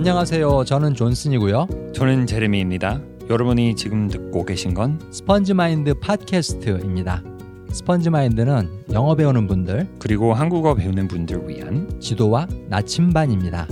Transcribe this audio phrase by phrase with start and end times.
[0.00, 0.64] 안녕하세요.
[0.64, 1.92] 저는 존슨이고요.
[1.94, 3.02] 저는 제레미입니다.
[3.28, 7.22] 여러분이 지금 듣고 계신 건 스펀지 마인드 팟캐스트입니다.
[7.70, 13.68] 스펀지 마인드는 영어 배우는 분들, 그리고 한국어 배우는 분들 위한 지도와 나침반입니다.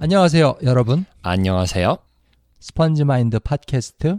[0.00, 1.04] 안녕하세요, 여러분.
[1.20, 1.98] 안녕하세요.
[2.58, 4.18] 스펀지 마인드 팟캐스트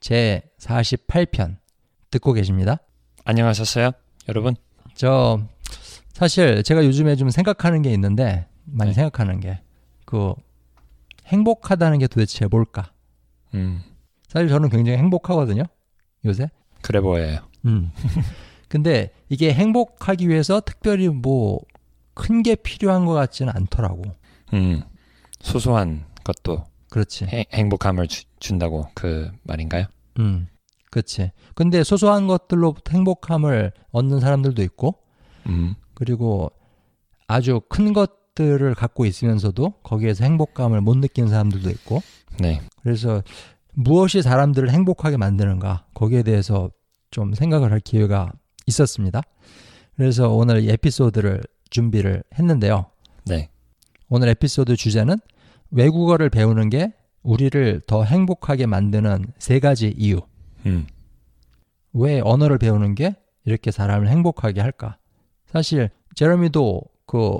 [0.00, 1.58] 제 48편
[2.10, 2.78] 듣고 계십니다.
[3.24, 3.92] 안녕하셨어요,
[4.28, 4.56] 여러분?
[4.96, 5.38] 저
[6.12, 8.94] 사실 제가 요즘에 좀 생각하는 게 있는데 많이 네.
[8.94, 9.60] 생각하는 게
[10.04, 10.34] 그
[11.26, 12.90] 행복하다는 게 도대체 뭘까?
[13.54, 13.80] 음,
[14.26, 15.62] 사실 저는 굉장히 행복하거든요.
[16.24, 16.50] 요새.
[16.82, 17.38] 그래 보여요.
[17.64, 17.92] 음.
[18.68, 21.60] 근데 이게 행복하기 위해서 특별히 뭐
[22.14, 24.02] 큰 게 필요한 것 같지는 않더라고.
[24.52, 24.82] 음,
[25.40, 27.24] 소소한 것도 그렇지.
[27.26, 29.86] 해- 행복함을 주- 준다고 그 말인가요?
[30.18, 30.48] 음.
[30.90, 31.30] 그렇지.
[31.54, 34.96] 근데 소소한 것들로 행복함을 얻는 사람들도 있고
[35.46, 36.50] 음, 그리고
[37.26, 42.02] 아주 큰 것들을 갖고 있으면서도 거기에서 행복감을 못 느끼는 사람들도 있고
[42.38, 43.22] 네, 그래서
[43.74, 46.70] 무엇이 사람들을 행복하게 만드는가 거기에 대해서
[47.10, 48.32] 좀 생각을 할 기회가
[48.66, 49.20] 있었습니다.
[49.94, 52.86] 그래서 오늘 이 에피소드를 준비를 했는데요.
[53.26, 53.50] 네,
[54.08, 55.18] 오늘 에피소드 주제는
[55.70, 60.22] 외국어를 배우는 게 우리를 더 행복하게 만드는 세 가지 이유.
[60.64, 60.86] 음,
[61.92, 64.96] 왜 언어를 배우는 게 이렇게 사람을 행복하게 할까?
[65.52, 67.38] 사실 제러미도 그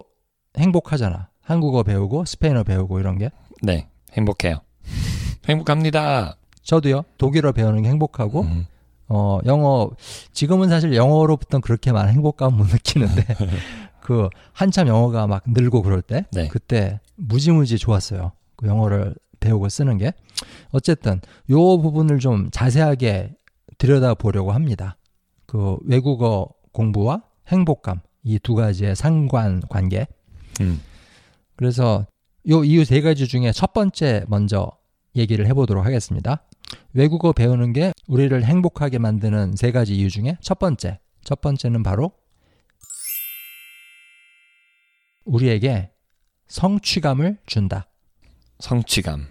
[0.58, 1.28] 행복하잖아.
[1.40, 3.30] 한국어 배우고 스페인어 배우고 이런 게.
[3.62, 4.60] 네, 행복해요.
[5.48, 6.36] 행복합니다.
[6.62, 7.04] 저도요.
[7.18, 8.66] 독일어 배우는 게 행복하고 음,
[9.08, 9.90] 어, 영어,
[10.32, 13.26] 지금은 사실 영어로부터는 그렇게 많은 행복감 못 느끼는데,
[14.00, 16.46] 그, 한참 영어가 막 늘고 그럴 때, 네.
[16.48, 18.32] 그때 무지무지 좋았어요.
[18.54, 20.12] 그 영어를 배우고 쓰는 게.
[20.70, 23.34] 어쨌든, 요 부분을 좀 자세하게
[23.78, 24.96] 들여다 보려고 합니다.
[25.46, 30.06] 그 외국어 공부와 행복감, 이 두 가지의 상관 관계.
[30.60, 30.80] 음,
[31.56, 32.06] 그래서
[32.48, 34.70] 요 이유 세 가지 중에 첫 번째 먼저
[35.16, 36.42] 얘기를 해보도록 하겠습니다.
[36.92, 41.00] 외국어 배우는 게 우리를 행복하게 만드는 세 가지 이유 중에 첫 번째.
[41.24, 42.12] 첫 번째는 바로
[45.24, 45.90] 우리에게
[46.48, 47.88] 성취감을 준다.
[48.58, 49.26] 성취감,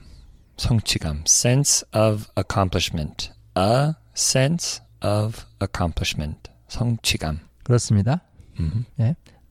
[0.58, 7.49] 성취감, sense of accomplishment, a sense of accomplishment, 성취감.
[7.80, 8.22] 그렇습니다.
[8.60, 8.84] 음,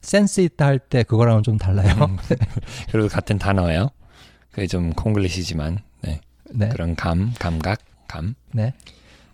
[0.00, 1.94] 센스 있다 할 때 그거랑은 좀 달라요.
[2.04, 2.16] 음.
[2.90, 3.90] 그래도 같은 단어예요.
[4.50, 6.20] 그게 좀 콩글리시지만, 네,
[6.50, 6.68] 네.
[6.68, 8.34] 그런 감, 감각, 감.
[8.52, 8.74] 네.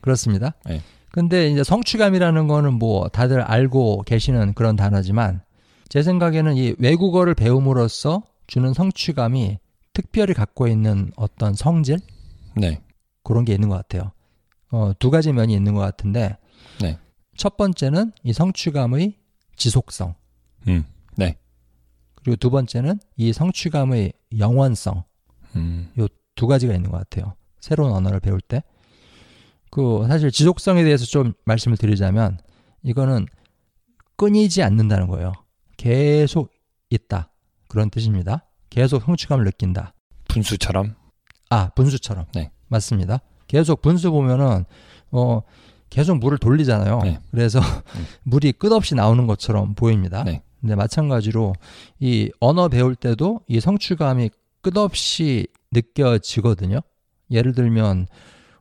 [0.03, 0.53] 그렇습니다.
[0.67, 0.83] 네.
[1.11, 5.41] 근데 이제 성취감이라는 거는 뭐 다들 알고 계시는 그런 단어지만
[5.89, 9.59] 제 생각에는 이 외국어를 배움으로써 주는 성취감이
[9.95, 12.01] 특별히 갖고 있는 어떤 성질
[12.55, 12.83] 네,
[13.23, 14.13] 그런 게 있는 것 같아요.
[14.71, 16.37] 어, 두 가지 면이 있는 것 같은데
[16.83, 16.99] 네.
[17.37, 19.15] 첫 번째는 이 성취감의
[19.57, 20.15] 지속성
[20.69, 20.85] 음,
[21.17, 21.37] 네,
[22.15, 25.05] 그리고 두 번째는 이 성취감의 영원성
[25.57, 25.93] 음,
[26.35, 27.35] 두 가지가 있는 것 같아요.
[27.61, 28.63] 새로운 언어를 배울 때.
[29.71, 32.39] 그 사실 지속성에 대해서 좀 말씀을 드리자면
[32.83, 33.27] 이거는
[34.17, 35.33] 끊이지 않는다는 거예요.
[35.77, 36.53] 계속
[36.91, 37.33] 있다.
[37.69, 38.45] 그런 뜻입니다.
[38.71, 39.95] 계속 성취감을 느낀다.
[40.29, 40.95] 분수처럼.
[41.51, 42.27] 아, 분수처럼.
[42.35, 42.53] 네.
[42.69, 43.21] 맞습니다.
[43.47, 44.65] 계속 분수 보면은
[45.11, 45.43] 어
[45.95, 46.99] 계속 물을 돌리잖아요.
[47.05, 47.21] 네.
[47.31, 47.61] 그래서
[48.25, 50.25] 물이 끝없이 나오는 것처럼 보입니다.
[50.25, 50.43] 네.
[50.61, 51.53] 근데 마찬가지로
[52.01, 56.81] 이 언어 배울 때도 이 성취감이 끝없이 느껴지거든요.
[57.31, 58.09] 예를 들면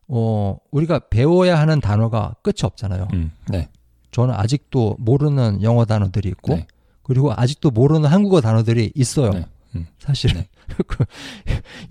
[0.07, 3.07] 어 우리가 배워야 하는 단어가 끝이 없잖아요.
[3.13, 3.67] 음, 네,
[4.11, 6.67] 저는 아직도 모르는 영어 단어들이 있고 네.
[7.01, 9.31] 그리고 아직도 모르는 한국어 단어들이 있어요.
[9.75, 9.87] 음.
[9.99, 10.47] 사실 네.
[10.87, 11.05] 그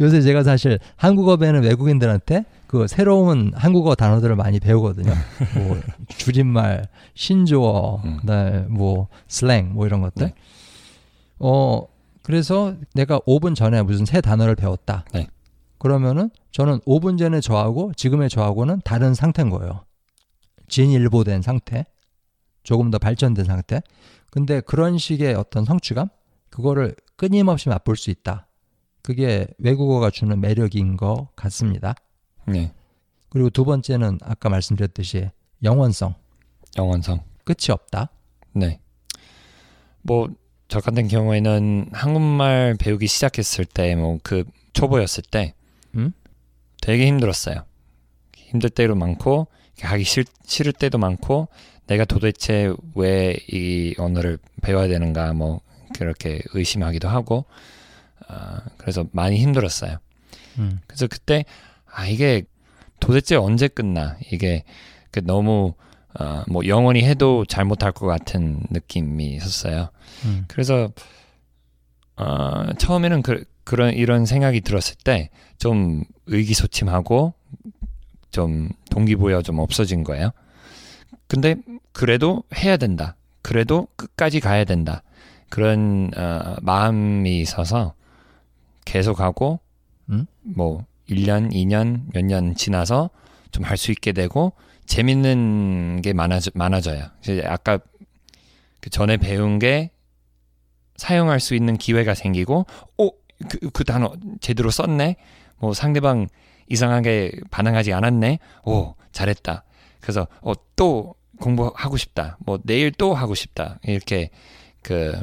[0.01, 5.13] 요새 제가 사실 한국어 배우는 외국인들한테 그 새로운 한국어 단어들을 많이 배우거든요.
[5.57, 8.17] 뭐 줄임말, 신조어, 음.
[8.19, 10.29] 그다음에 뭐 슬랭 뭐 이런 것들.
[10.29, 10.35] 네.
[11.39, 11.87] 어
[12.23, 15.05] 그래서 내가 5분 전에 무슨 새 단어를 배웠다.
[15.13, 15.27] 네.
[15.79, 19.85] 그러면은 저는 5분 전에 저하고 지금의 저하고는 다른 상태인 거예요.
[20.69, 21.87] 진일보된 상태.
[22.63, 23.83] 조금 더 발전된 상태.
[24.31, 26.09] 근데 그런 식의 어떤 성취감?
[26.49, 26.95] 그거를
[27.27, 28.49] 끊임없이 맛볼 수 있다.
[29.01, 31.95] 그게 외국어가 주는 매력인 것 같습니다.
[32.49, 32.73] 네,
[33.29, 35.31] 그리고 두 번째는 아까 말씀드렸듯이
[35.63, 36.17] 영원성.
[36.77, 37.21] 영원성.
[37.45, 38.11] 끝이 없다.
[38.55, 38.81] 네.
[40.03, 40.31] 뭐,
[40.67, 44.43] 저 같은 경우에는 한국말 배우기 시작했을 때, 뭐, 그,
[44.73, 45.55] 초보였을 때,
[45.95, 46.13] 음?
[46.81, 47.65] 되게 힘들었어요.
[48.35, 49.47] 힘들 때도 많고,
[49.81, 51.47] 하기 싫, 싫을 때도 많고,
[51.87, 55.61] 내가 도대체 왜 이 언어를 배워야 되는가, 뭐,
[55.97, 57.45] 그렇게 의심하기도 하고,
[58.29, 59.99] 아, 그래서 많이 힘들었어요.
[60.59, 60.81] 음.
[60.87, 61.45] 그래서 그때,
[61.91, 62.45] 아, 이게
[63.01, 64.17] 도대체 언제 끝나?
[64.31, 64.65] 이게
[65.11, 65.75] 그 너무,
[66.19, 69.91] 어, 뭐, 영원히 해도 잘못할 것 같은 느낌이 있었어요.
[70.25, 70.45] 음.
[70.49, 70.91] 그래서
[72.17, 75.31] 어, 처음에는 그, 그런 이런 생각이 들었을 때
[75.63, 77.35] 좀 의기소침하고
[78.33, 80.33] 좀 동기부여 좀 없어진 거예요.
[81.29, 81.55] 근데
[81.93, 83.15] 그래도 해야 된다.
[83.43, 85.05] 그래도 끝까지 가야 된다.
[85.53, 87.93] 그런 어, 마음이 있어서
[88.87, 89.61] 계속하고
[90.09, 90.25] 음?
[90.41, 93.11] 뭐 1년, 2년, 몇 년 지나서
[93.51, 94.55] 좀 할 수 있게 되고
[94.87, 97.05] 재밌는 게 많아져, 많아져요.
[97.21, 97.79] 이제 아까
[98.81, 99.91] 그 전에 배운 게
[100.97, 102.65] 사용할 수 있는 기회가 생기고,
[102.97, 103.11] 오,
[103.51, 105.17] 그, 그 단어 제대로 썼네?
[105.59, 106.29] 뭐 상대방
[106.69, 108.39] 이상하게 반응하지 않았네?
[108.65, 109.65] 오, 잘했다.
[110.01, 112.39] 그래서, 어, 또 공부하고 싶다.
[112.41, 113.79] 뭐 내일 또 하고 싶다.
[113.85, 114.31] 이렇게
[114.83, 115.21] 그,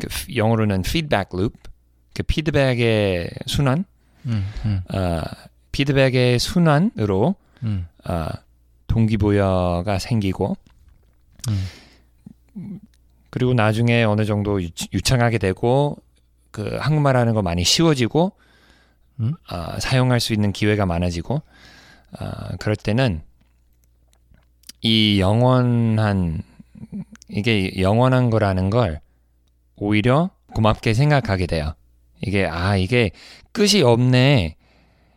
[0.00, 1.56] 그 영어로는 피드백 루프,
[2.14, 3.84] 그 피드백의 순환,
[4.26, 5.22] 음, 음, 어,
[5.72, 8.26] 피드백의 순환으로 음, 어,
[8.86, 10.56] 동기부여가 생기고
[11.48, 12.80] 음.
[13.30, 15.96] 그리고 나중에 어느 정도 유, 유창하게 되고
[16.50, 18.32] 그 한국말 하는 거 많이 쉬워지고
[19.20, 19.34] 음?
[19.50, 21.42] 어, 사용할 수 있는 기회가 많아지고
[22.20, 23.22] 어, 그럴 때는
[24.82, 26.42] 이 영원한
[27.28, 29.00] 이게 영원한 거라는 걸
[29.76, 31.74] 오히려 고맙게 생각하게 돼요.
[32.20, 33.10] 이게 아 이게
[33.52, 34.56] 끝이 없네.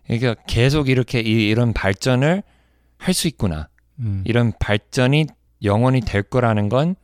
[0.10, 2.44] 이게 계속 이렇게 이, 이런 발전을
[2.98, 3.70] 할 수 있구나.
[4.00, 4.24] 음.
[4.26, 5.26] 이런 발전이
[5.64, 6.96] 영원히 될 거라는 건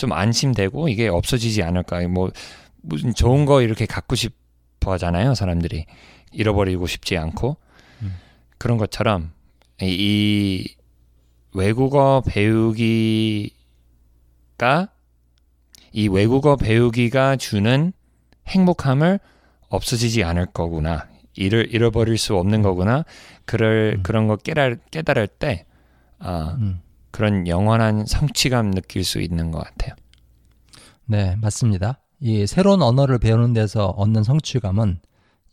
[0.00, 2.08] 좀 안심되고 이게 없어지지 않을까.
[2.08, 2.30] 뭐
[2.80, 5.84] 무슨 좋은 거 이렇게 갖고 싶어 하잖아요, 사람들이.
[6.32, 7.58] 잃어버리고 싶지 않고.
[8.00, 8.16] 음.
[8.56, 9.30] 그런 것처럼
[9.82, 9.86] 이,
[10.64, 10.74] 이
[11.52, 13.52] 외국어 배우기가
[15.92, 17.92] 이 외국어 배우기가 주는
[18.46, 19.20] 행복함을
[19.68, 21.06] 없어지지 않을 거구나.
[21.34, 23.04] 잃을, 잃어버릴 수 없는 거구나.
[23.44, 24.02] 그럴, 음.
[24.02, 25.64] 그런 거 깨달, 깨달을 때,
[26.18, 26.80] 아, 음.
[27.10, 29.94] 그런 영원한 성취감 느낄 수 있는 것 같아요.
[31.06, 32.00] 네, 맞습니다.
[32.20, 35.00] 이 새로운 언어를 배우는 데서 얻는 성취감은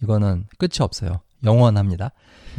[0.03, 1.21] 이거는 끝이 없어요.
[1.43, 2.11] 영원합니다.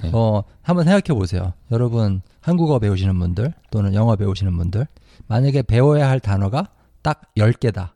[0.03, 0.11] 네.
[0.13, 1.53] 어, 한번 생각해 보세요.
[1.71, 4.87] 여러분 한국어 배우시는 분들 또는 영어 배우시는 분들
[5.27, 6.69] 만약에 배워야 할 단어가
[7.09, 7.93] 딱 10개다.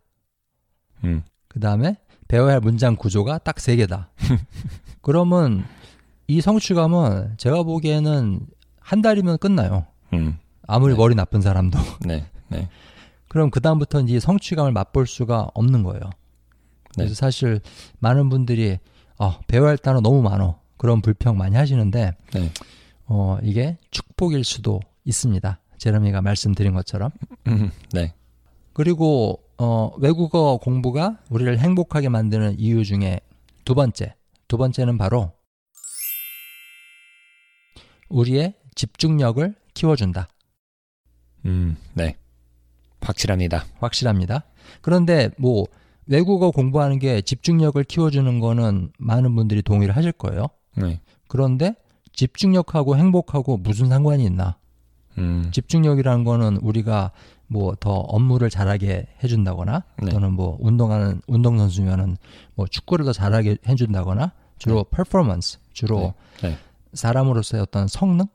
[1.05, 1.99] 음, 그 다음에
[2.29, 4.07] 배워야 할 문장 구조가 딱 3개다.
[5.03, 5.67] 그러면
[6.29, 8.41] 이 성취감은 제가 보기에는
[8.81, 9.85] 한 달이면 끝나요.
[10.15, 10.97] 음, 아무리 네.
[10.97, 11.79] 머리 나쁜 사람도.
[12.07, 12.71] 네, 네,
[13.29, 16.01] 그럼 그다음부터는 이 성취감을 맛볼 수가 없는 거예요.
[16.95, 17.15] 그래서 네.
[17.15, 17.61] 사실
[17.99, 18.79] 많은 분들이
[19.19, 20.59] 아, 배워야 할 단어 너무 많어.
[20.79, 22.53] 그런 불평 많이 하시는데 네.
[23.05, 25.61] 어, 이게 축복일 수도 있습니다.
[25.77, 27.11] 제레미가 말씀드린 것처럼.
[27.49, 28.15] 음, 네,
[28.73, 33.21] 그리고 어, 외국어 공부가 우리를 행복하게 만드는 이유 중에
[33.65, 34.15] 두 번째.
[34.49, 35.33] 두 번째는 바로
[38.09, 40.29] 우리의 집중력을 키워준다.
[41.47, 42.17] 음, 네.
[43.01, 43.65] 확실합니다.
[43.81, 44.45] 확실합니다.
[44.81, 45.67] 그런데 뭐
[46.07, 50.47] 외국어 공부하는 게 집중력을 키워주는 거는 많은 분들이 동의를 하실 거예요.
[50.77, 51.75] 네, 그런데
[52.13, 54.57] 집중력하고 행복하고 무슨 상관이 있나?
[55.19, 57.13] 음, 집중력이라는 거는 우리가
[57.53, 60.11] 뭐 더 업무를 잘하게 해준다거나 네.
[60.11, 62.17] 또는 뭐 운동하는 운동 선수면은
[62.55, 66.51] 뭐 축구를 더 잘하게 해준다거나 주로 퍼포먼스 주로 네.
[66.51, 66.59] 네.
[66.95, 68.27] 사람으로서의 어떤 성능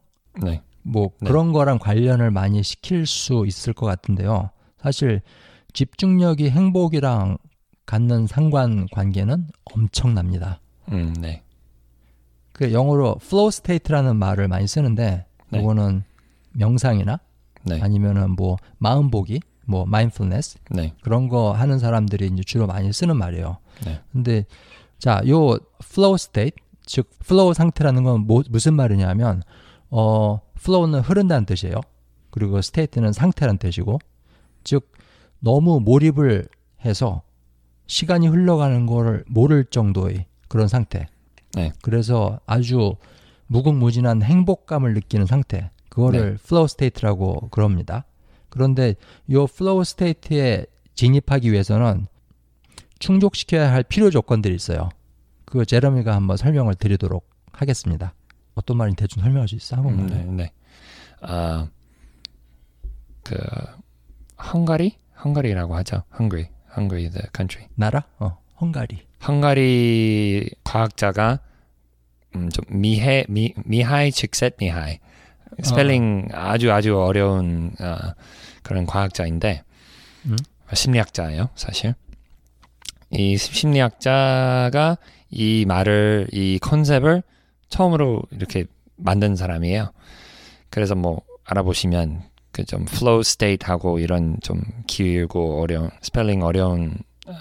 [0.44, 1.28] 네, 뭐 네.
[1.28, 4.52] 그런 거랑 관련을 많이 시킬 수 있을 것 같은데요.
[4.80, 5.22] 사실
[5.74, 7.38] 집중력이 행복이랑
[7.86, 10.60] 갖는 상관 관계는 엄청납니다.
[10.92, 11.44] 음, 네,
[12.52, 15.60] 그 영어로 flow state라는 말을 많이 쓰는데 네.
[15.60, 16.04] 이거는
[16.52, 17.20] 명상이나
[17.68, 22.92] 네, 아니면은 뭐 마음 보기, 뭐 mindfulness 네, 그런 거 하는 사람들이 이제 주로 많이
[22.94, 23.58] 쓰는 말이에요.
[23.86, 24.00] 네.
[24.12, 24.46] 근데
[24.98, 26.56] 자, 요 flow state
[26.86, 29.44] 즉 flow 상태라는 건 뭐, 무슨 말이냐면
[29.90, 31.76] 어 flow는 흐른다는 뜻이에요.
[32.32, 34.00] 그리고 state는 상태라는 뜻이고
[34.64, 34.92] 즉
[35.40, 36.48] 너무 몰입을
[36.86, 37.22] 해서
[37.88, 41.08] 시간이 흘러가는 거를 모를 정도의 그런 상태.
[41.54, 41.72] 네.
[41.82, 42.96] 그래서 아주
[43.48, 45.72] 무궁무진한 행복감을 느끼는 상태.
[45.98, 48.06] 그거를 flow state라고 그럽니다.
[48.50, 48.94] 그런데
[49.32, 52.06] 요 flow state에 진입하기 위해서는
[53.00, 54.90] 충족시켜야 할 필요 조건들이 있어요.
[55.46, 58.14] 그 제러미가 한번 설명을 드리도록 하겠습니다.
[58.54, 59.76] 어떤 말인지 대충 설명할 수 있어?
[59.78, 60.06] 한국말.
[60.06, 60.52] 음, 네, 네.
[61.22, 61.68] 아,
[63.24, 63.36] 그
[64.54, 66.04] 헝가리, 헝가리라고 하죠.
[66.20, 67.68] Hungary, Hungary, the country.
[67.74, 68.04] 나라?
[68.20, 69.02] 어, 헝가리.
[69.28, 71.40] 헝가리 과학자가
[72.36, 75.00] 음, 좀 미해 미 미하이 칙셋 미하이
[75.62, 77.96] 스펠링 아주 아주 어려운 어,
[78.64, 79.64] 그런 과학자인데
[80.26, 80.38] 음?
[80.74, 81.96] 심리학자예요 사실
[83.12, 84.98] 이 심리학자가
[85.30, 87.24] 이 말을 이 concept을
[87.70, 89.92] 처음으로 이렇게 만든 사람이에요
[90.70, 92.24] 그래서 뭐 알아보시면
[92.58, 97.34] 그 좀 flow state 하고 이런 좀 길고 어려운 스펠링 어려운 어,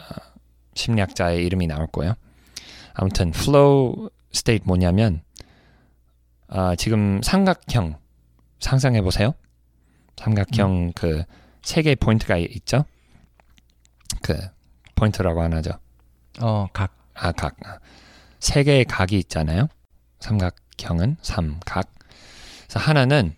[0.74, 2.14] 심리학자의 이름이 나올 거예요.
[2.92, 5.22] 아무튼 flow state 뭐냐면
[6.48, 7.98] 아, 지금 삼각형
[8.60, 9.34] 상상해 보세요.
[10.16, 12.84] 삼각형 그세 개의 포인트가 있죠.
[14.22, 14.34] 그
[14.94, 15.72] 포인트라고 하나죠.
[16.40, 16.96] 어, 각.
[17.14, 17.56] 아, 각.
[18.38, 19.68] 세 개의 각이 있잖아요.
[20.20, 21.90] 삼각형은 삼각.
[22.66, 23.34] 그래서 하나는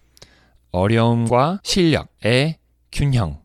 [0.70, 2.58] 어려움과 실력의
[2.92, 3.40] 균형.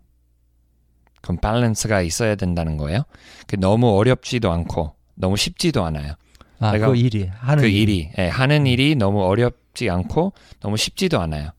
[1.22, 3.04] 그럼 밸런스가 있어야 된다는 거예요.
[3.48, 6.16] 그 너무 어렵지도 않고 너무 쉽지도 않아요.
[6.64, 7.76] 아, 내가 그 일이 하는 그 일.
[7.90, 11.50] 일이 예, 하는 일이 너무 어렵지 않고 너무 쉽지도 않아요.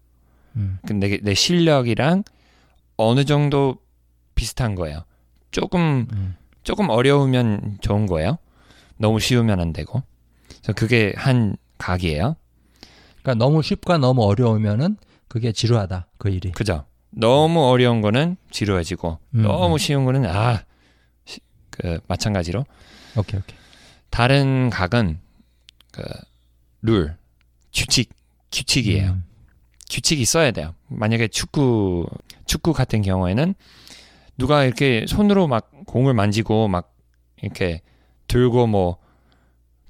[0.56, 0.78] 음.
[0.86, 2.24] 근데 내 실력이랑
[2.96, 3.76] 어느 정도
[4.34, 5.04] 비슷한 거예요.
[5.50, 6.36] 조금 음.
[6.62, 8.38] 조금 어려우면 좋은 거예요.
[8.96, 10.02] 너무 쉬우면 안 되고.
[10.48, 12.36] 그래서 그게 한 각이에요.
[13.22, 14.96] 그러니까 너무 쉽과 너무 어려우면은
[15.28, 16.06] 그게 지루하다.
[16.18, 16.52] 그 일이.
[16.52, 16.84] 그죠?
[17.10, 19.78] 너무 어려운 거는 지루해지고 음, 너무 음.
[19.78, 20.62] 쉬운 거는 아,
[21.24, 22.64] 시- 그 마찬가지로
[23.16, 23.58] 오케이, 오케이.
[24.14, 25.18] 다른 각은
[25.90, 26.02] 그
[26.82, 27.16] 룰,
[27.74, 28.10] 규칙,
[28.52, 29.10] 규칙이에요.
[29.10, 29.24] 음.
[29.90, 30.72] 규칙이 있어야 돼요.
[30.86, 32.06] 만약에 축구
[32.46, 33.56] 축구 같은 경우에는
[34.38, 36.94] 누가 이렇게 손으로 막 공을 만지고 막
[37.42, 37.82] 이렇게
[38.28, 38.98] 들고 뭐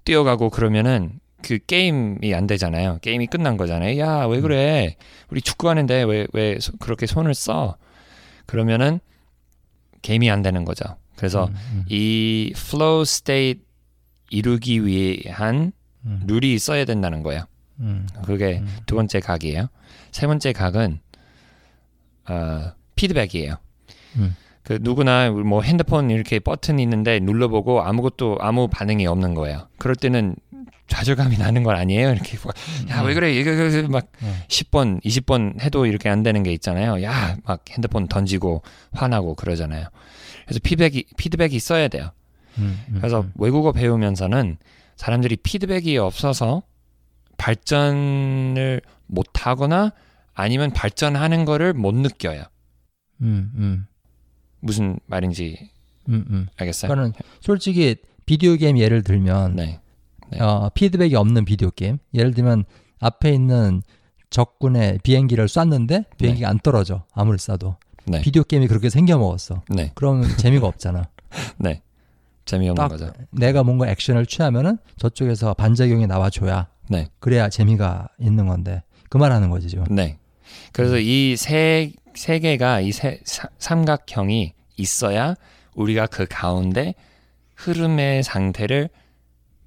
[0.06, 3.00] 뛰어가고 그러면은 그 게임이 안 되잖아요.
[3.02, 3.98] 게임이 끝난 거잖아요.
[3.98, 4.96] 야, 왜 그래?
[5.28, 7.76] 우리 축구하는데 왜 왜 그렇게 손을 써?
[8.46, 9.00] 그러면은
[10.00, 10.96] 게임이 안 되는 거죠.
[11.16, 13.63] 그래서 음, 음, 이 flow state
[14.34, 15.72] 이루기 위한
[16.04, 17.44] 음, 룰이 있어야 된다는 거예요.
[17.80, 18.68] 음, 그게 음.
[18.86, 19.68] 두 번째 각이에요.
[20.10, 21.00] 세 번째 각은
[22.28, 23.56] 어, 피드백이에요.
[24.16, 24.36] 음.
[24.62, 29.68] 그 누구나 뭐 핸드폰 이렇게 버튼 있는데 눌러보고 아무것도 아무 반응이 없는 거예요.
[29.78, 30.36] 그럴 때는
[30.86, 32.10] 좌절감이 나는 건 아니에요.
[32.12, 32.38] 이렇게
[32.90, 34.34] 야 왜 그래 이거 이거 막 음.
[34.48, 37.02] 10번 20번 해도 이렇게 안 되는 게 있잖아요.
[37.02, 38.62] 야 막 핸드폰 던지고
[38.92, 39.88] 화나고 그러잖아요.
[40.44, 42.10] 그래서 피드백이 피드백이 있어야 돼요.
[42.58, 43.32] 음, 음, 그래서 음.
[43.36, 44.56] 외국어 배우면서는
[44.96, 46.62] 사람들이 피드백이 없어서
[47.36, 49.92] 발전을 못 하거나
[50.34, 52.44] 아니면 발전하는 거를 못 느껴요.
[53.22, 53.86] 음, 음,
[54.60, 55.70] 무슨 말인지
[56.08, 56.46] 음, 음.
[56.56, 56.90] 알겠어요?
[56.90, 57.96] 그러니까 솔직히
[58.26, 59.80] 비디오 게임 예를 들면 네.
[60.30, 60.40] 네.
[60.40, 61.98] 어, 피드백이 없는 비디오 게임.
[62.14, 62.64] 예를 들면
[63.00, 63.82] 앞에 있는
[64.30, 67.04] 적군의 비행기를 쐈는데 비행기가 안 떨어져.
[67.12, 67.76] 아무리 쏴도.
[68.06, 68.20] 네.
[68.20, 69.62] 비디오 게임이 그렇게 생겨 먹었어.
[69.68, 69.92] 네.
[69.94, 71.08] 그럼 재미가 없잖아.
[71.58, 71.82] 네.
[72.44, 73.12] 재미없는 딱 거죠.
[73.30, 77.08] 내가 뭔가 액션을 취하면은 저쪽에서 반작용이 나와줘야 네.
[77.18, 79.84] 그래야 재미가 있는 건데 그 말하는 거지 지금.
[79.90, 80.18] 네.
[80.72, 83.20] 그래서 이세 세 개가 이세
[83.58, 85.34] 삼각형이 있어야
[85.74, 86.94] 우리가 그 가운데
[87.56, 88.88] 흐름의 상태를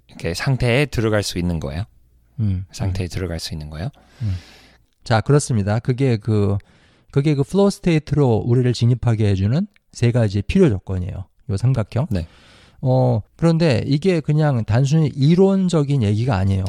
[0.08, 1.84] 이렇게 상태에 들어갈 수 있는 거예요.
[2.40, 2.66] 음.
[2.72, 3.90] 상태에 들어갈 수 있는 거예요.
[5.04, 5.80] 자 그렇습니다.
[5.80, 6.58] 그게 그
[7.12, 11.26] 그게 그 flow state로 우리를 진입하게 해주는 세 가지 필요 조건이에요.
[11.50, 12.08] 요 삼각형.
[12.12, 12.28] 네.
[12.82, 16.64] 어 그런데 이게 그냥 단순히 이론적인 얘기가 아니에요.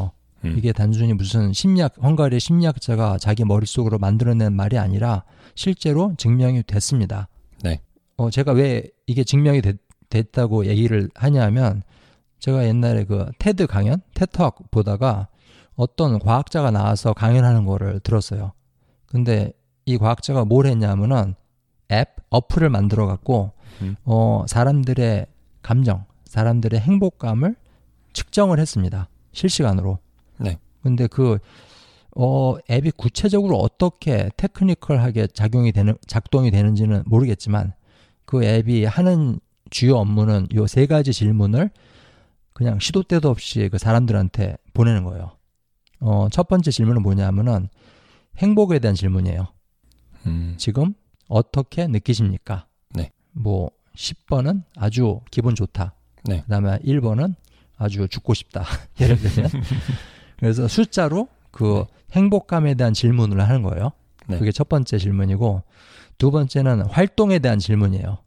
[0.44, 0.54] 음.
[0.56, 5.24] 이게 단순히 무슨 심리학 헝가리의 심리학자가 자기 머릿속으로 만들어낸 말이 아니라
[5.54, 7.28] 실제로 증명이 됐습니다.
[7.62, 7.80] 네.
[8.16, 9.76] 어 제가 왜 이게 증명이 됐,
[10.10, 11.82] 됐다고 얘기를 하냐면
[12.38, 15.28] 제가 옛날에 그 테드 강연, 테트학 보다가
[15.74, 18.52] 어떤 과학자가 나와서 강연하는 거를 들었어요.
[19.06, 19.52] 근데
[19.86, 21.34] 이 과학자가 뭘 했냐면은
[21.90, 23.96] 앱, 어플을 만들어 갖고 음.
[24.04, 25.26] 어 사람들의
[25.68, 27.54] 감정, 사람들의 행복감을
[28.14, 29.10] 측정을 했습니다.
[29.32, 29.98] 실시간으로.
[30.38, 30.56] 네.
[30.82, 31.36] 근데 그
[32.16, 37.74] 어, 앱이 구체적으로 어떻게 테크니컬하게 작용이 되는 작동이 되는지는 모르겠지만
[38.24, 41.68] 그 앱이 하는 주요 업무는 요 세 가지 질문을
[42.54, 45.32] 그냥 시도 때도 없이 그 사람들한테 보내는 거예요.
[46.00, 47.68] 어, 첫 번째 질문은 뭐냐면은
[48.38, 49.48] 행복에 대한 질문이에요.
[50.24, 50.54] 음.
[50.56, 50.94] 지금
[51.28, 52.66] 어떻게 느끼십니까?
[52.94, 53.10] 네.
[53.32, 55.94] 뭐 10번은 아주 기분 좋다.
[56.24, 56.42] 네.
[56.42, 57.34] 그다음에 1번은
[57.76, 58.64] 아주 죽고 싶다.
[59.00, 59.50] 예를 들면
[60.38, 63.90] 그래서 숫자로 그 행복감에 대한 질문을 하는 거예요.
[64.28, 64.38] 네.
[64.38, 65.62] 그게 첫 번째 질문이고
[66.16, 68.18] 두 번째는 활동에 대한 질문이에요.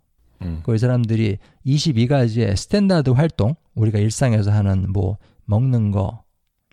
[0.41, 0.59] 음.
[0.63, 6.23] 그 사람들이 22가지의 standard 활동, 우리가 일상에서 하는 뭐 먹는 거,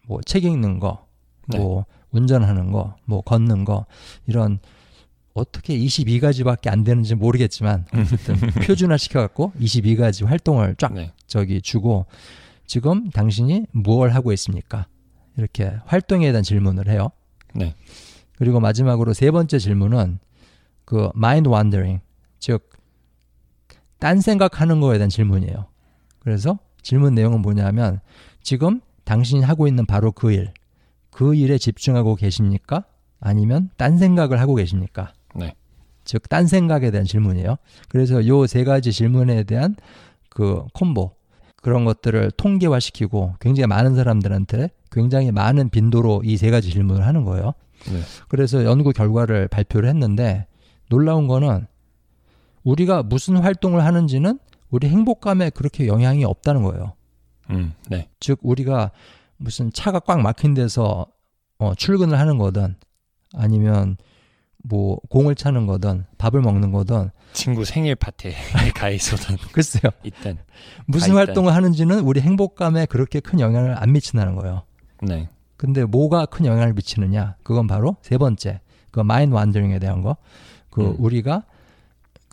[0.07, 1.07] 뭐 책 읽는 거,
[1.49, 1.59] 네.
[1.59, 3.85] 뭐 운전하는 거, 뭐 걷는 거
[4.27, 4.59] 이런
[5.39, 11.13] 어떻게 22가지밖에 안 되는지 모르겠지만 어쨌든 표준화 시켜갖고 22가지 활동을 쫙 네.
[11.27, 12.07] 저기 주고
[12.67, 14.87] 지금 당신이 무엇을 하고 있습니까?
[15.37, 17.11] 이렇게 활동에 대한 질문을 해요.
[17.55, 17.75] 네.
[18.37, 20.19] 그리고 마지막으로 세 번째 질문은
[20.85, 22.01] 그 mind wandering
[22.39, 22.79] 즉
[23.99, 25.67] 딴 생각하는 거에 대한 질문이에요.
[26.21, 28.01] 그래서 질문 내용은 뭐냐면
[28.43, 30.53] 지금 당신이 하고 있는 바로 그 일,
[31.11, 32.85] 그 일에 집중하고 계십니까?
[33.21, 35.13] 아니면 딴 생각을 하고 계십니까?
[35.39, 35.55] 네.
[36.05, 37.57] 즉 딴 생각에 대한 질문이에요.
[37.89, 39.77] 그래서 요 세 가지 질문에 대한
[40.31, 41.13] 그 콤보
[41.63, 47.53] 그런 것들을 통계화시키고 굉장히 많은 사람들한테 굉장히 많은 빈도로 이 세 가지 질문을 하는 거예요.
[47.93, 48.01] 네.
[48.29, 50.47] 그래서 연구 결과를 발표를 했는데
[50.89, 51.67] 놀라운 거는
[52.65, 54.39] 우리가 무슨 활동을 하는지는
[54.71, 56.95] 우리 행복감에 그렇게 영향이 없다는 거예요.
[57.51, 58.09] 음, 네.
[58.21, 58.91] 즉 우리가
[59.37, 61.07] 무슨 차가 꽉 막힌 데서
[61.59, 62.77] 어, 출근을 하는 거든
[63.35, 63.97] 아니면
[64.65, 68.33] 뭐 공을 차는 거든 밥을 먹는 거든 친구 생일 파티에
[68.75, 70.39] 가 있어도 글쎄요 있던.
[70.87, 74.65] 무슨 가 활동을 하는지는 우리 행복감에 그렇게 큰 영향을 안 미친다는 거예요.
[75.03, 75.29] 네.
[75.57, 77.37] 근데 뭐가 큰 영향을 미치느냐?
[77.43, 78.61] 그건 바로 세 번째
[78.91, 80.17] 그 마인 완더링에 대한 거.
[80.71, 80.97] 그 음.
[80.99, 81.45] 우리가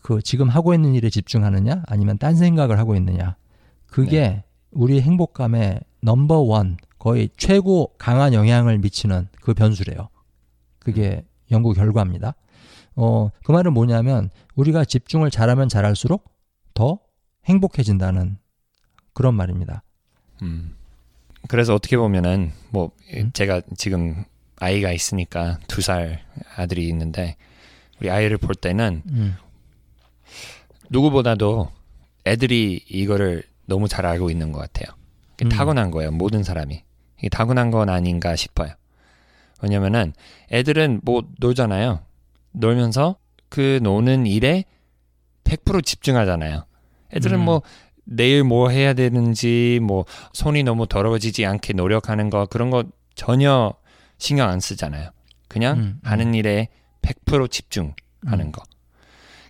[0.02, 3.36] 그 지금 하고 있는 일에 집중하느냐 아니면 딴 생각을 하고 있느냐.
[3.88, 4.44] 그게 네.
[4.72, 10.10] 우리 행복감에 넘버 원 거의 최고 강한 영향을 미치는 그 변수래요.
[10.80, 12.36] 그게 연구 결과입니다.
[12.96, 16.32] 어, 그 말은 뭐냐면 우리가 집중을 잘하면 잘할수록
[16.74, 17.00] 더
[17.46, 18.38] 행복해진다는
[19.14, 19.84] 그런 말입니다.
[20.42, 20.76] 음.
[21.48, 23.32] 그래서 어떻게 보면은 뭐 음?
[23.34, 24.24] 제가 지금
[24.58, 26.24] 아이가 있으니까 두 살
[26.58, 27.36] 아들이 있는데
[28.00, 29.36] 우리 아이를 볼 때는 음,
[30.90, 31.70] 누구보다도
[32.26, 34.96] 애들이 이거를 너무 잘 알고 있는 것 같아요.
[35.36, 35.50] 이게 음.
[35.50, 36.12] 타고난 거예요.
[36.12, 36.84] 모든 사람이.
[37.20, 38.74] 이게 타고난 건 아닌가 싶어요.
[39.62, 40.14] 왜냐면은
[40.52, 42.00] 애들은 뭐 놀잖아요.
[42.52, 43.18] 놀면서
[43.50, 44.66] 그 노는 일에
[45.44, 46.66] 100% 집중하잖아요.
[47.14, 47.46] 애들은 음.
[47.46, 47.62] 뭐
[48.04, 52.84] 내일 뭐 해야 되는지 뭐 손이 너무 더러워지지 않게 노력하는 거 그런 거
[53.16, 53.74] 전혀
[54.18, 55.10] 신경 안 쓰잖아요.
[55.48, 56.00] 그냥 음, 음.
[56.04, 56.70] 하는 일에
[57.02, 57.94] 100% 집중하는
[58.28, 58.52] 음.
[58.52, 58.64] 거.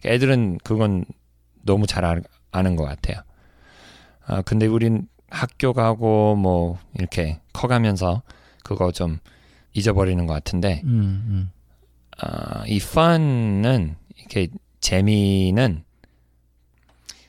[0.05, 1.05] 애들은 그건
[1.63, 2.15] 너무 잘 아,
[2.51, 3.21] 아는 것 같아요.
[4.25, 8.21] 아, 근데 우린 학교 가고 뭐 이렇게 커가면서
[8.63, 9.19] 그거 좀
[9.75, 10.89] 잊어버리는 것 같은데 음,
[11.27, 11.51] 음.
[12.17, 14.47] 아, 이 fun은 이렇게
[14.79, 15.83] 재미는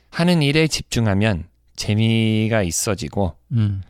[0.09, 3.83] 하는 일에 집중하면 재미가 있어지고 음.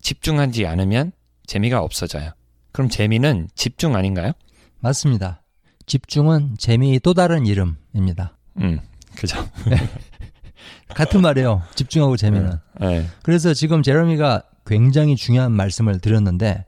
[0.00, 1.12] 집중하지 않으면
[1.46, 2.32] 재미가 없어져요.
[2.72, 4.32] 그럼 재미는 집중 아닌가요?
[4.80, 5.42] 맞습니다.
[5.86, 8.36] 집중은 재미의 또 다른 이름입니다.
[8.58, 8.80] 음,
[9.16, 9.36] 그죠.
[10.94, 11.62] 같은 말이에요.
[11.74, 12.58] 집중하고 재미는.
[12.80, 13.06] 네.
[13.22, 16.64] 그래서 지금 제러미가 굉장히 중요한 말씀을 드렸는데,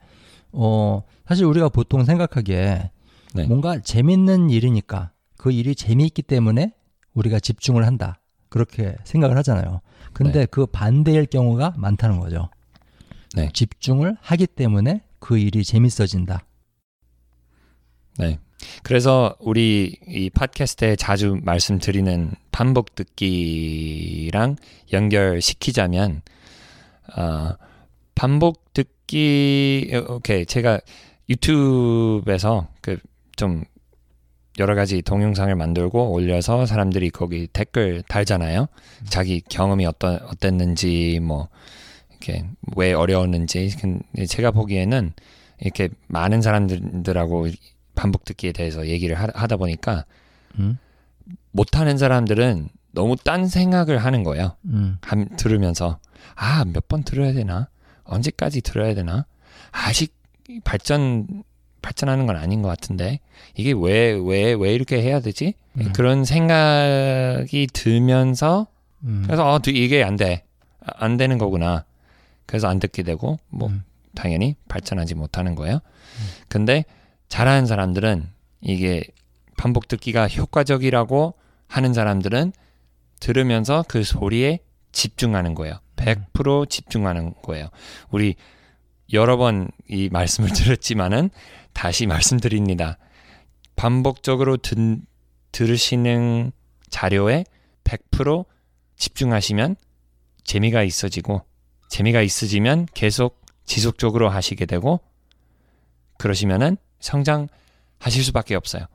[0.53, 2.91] 어, 사실 우리가 보통 생각하기에
[3.35, 3.47] 네.
[3.47, 6.75] 뭔가 재밌는 일이니까 그 일이 재미있기 때문에
[7.15, 8.21] 우리가 집중을 한다.
[8.49, 9.81] 그렇게 생각을 하잖아요.
[10.13, 10.47] 근데 네.
[10.47, 12.51] 그 반대일 경우가 많다는 거죠.
[13.35, 13.49] 네.
[13.53, 16.45] 집중을 하기 때문에 그 일이 재밌어진다.
[18.19, 18.39] 네.
[18.83, 24.57] 그래서 우리 이 팟캐스트에 자주 말씀드리는 반복 듣기랑
[24.93, 26.23] 연결시키자면
[27.17, 27.55] 어,
[28.15, 29.00] 반복 듣기
[30.09, 30.47] 오케이.
[30.47, 30.81] 제가
[31.29, 32.99] 유튜브에서 그
[33.37, 33.65] 좀
[34.59, 38.67] 여러 가지 동영상을 만들고 올려서 사람들이 거기 댓글 달잖아요.
[39.09, 41.49] 자기 경험이 어떤 어땠는지 뭐
[42.11, 42.45] 이렇게
[42.77, 43.75] 왜 어려웠는지.
[43.81, 45.15] 근데 제가 보기에는
[45.61, 47.49] 이렇게 많은 사람들하고
[47.95, 50.05] 반복 듣기에 대해서 얘기를 하, 하다 보니까
[50.59, 50.77] 음,
[51.53, 54.57] 못하는 사람들은 너무 딴 생각을 하는 거예요.
[54.67, 55.99] 음, 함- 들으면서.
[56.35, 57.69] 아 몇 번 들어야 되나
[58.11, 59.27] 언제까지 들어야 되나?
[59.73, 60.15] 아직
[60.65, 61.43] 발전
[61.83, 63.21] 발전하는 건 아닌 것 같은데
[63.55, 65.55] 이게 왜 왜 왜 이렇게 해야 되지?
[65.79, 65.93] 음.
[65.95, 68.67] 그런 생각이 들면서
[69.03, 70.45] 음, 그래서 어 이게 안 돼
[70.97, 71.85] 안 되는 거구나.
[72.47, 75.81] 그래서 안 듣게 되고 뭐 음, 당연히 발전하지 못하는 거예요.
[76.49, 76.85] 근데
[77.29, 78.27] 잘하는 사람들은
[78.63, 79.05] 이게
[79.57, 81.35] 반복 듣기가 효과적이라고
[81.69, 82.53] 하는 사람들은
[83.21, 84.61] 들으면서 그 소리에
[84.93, 85.79] 집중하는 거예요.
[86.01, 87.69] 100% 집중하는 거예요.
[88.11, 88.35] 우리
[89.13, 91.31] 여러 번 이 말씀을 들었지만은
[91.73, 92.99] 다시 말씀드립니다.
[93.77, 95.01] 반복적으로 듣,
[95.53, 96.53] 들으시는
[96.89, 97.45] 자료에
[97.85, 98.45] 100%
[98.97, 99.77] 집중하시면
[100.45, 101.43] 재미가 있어지고
[101.89, 105.01] 재미가 있어지면 계속 지속적으로 하시게 되고
[106.19, 108.87] 그러시면은 성장하실 수밖에 없어요.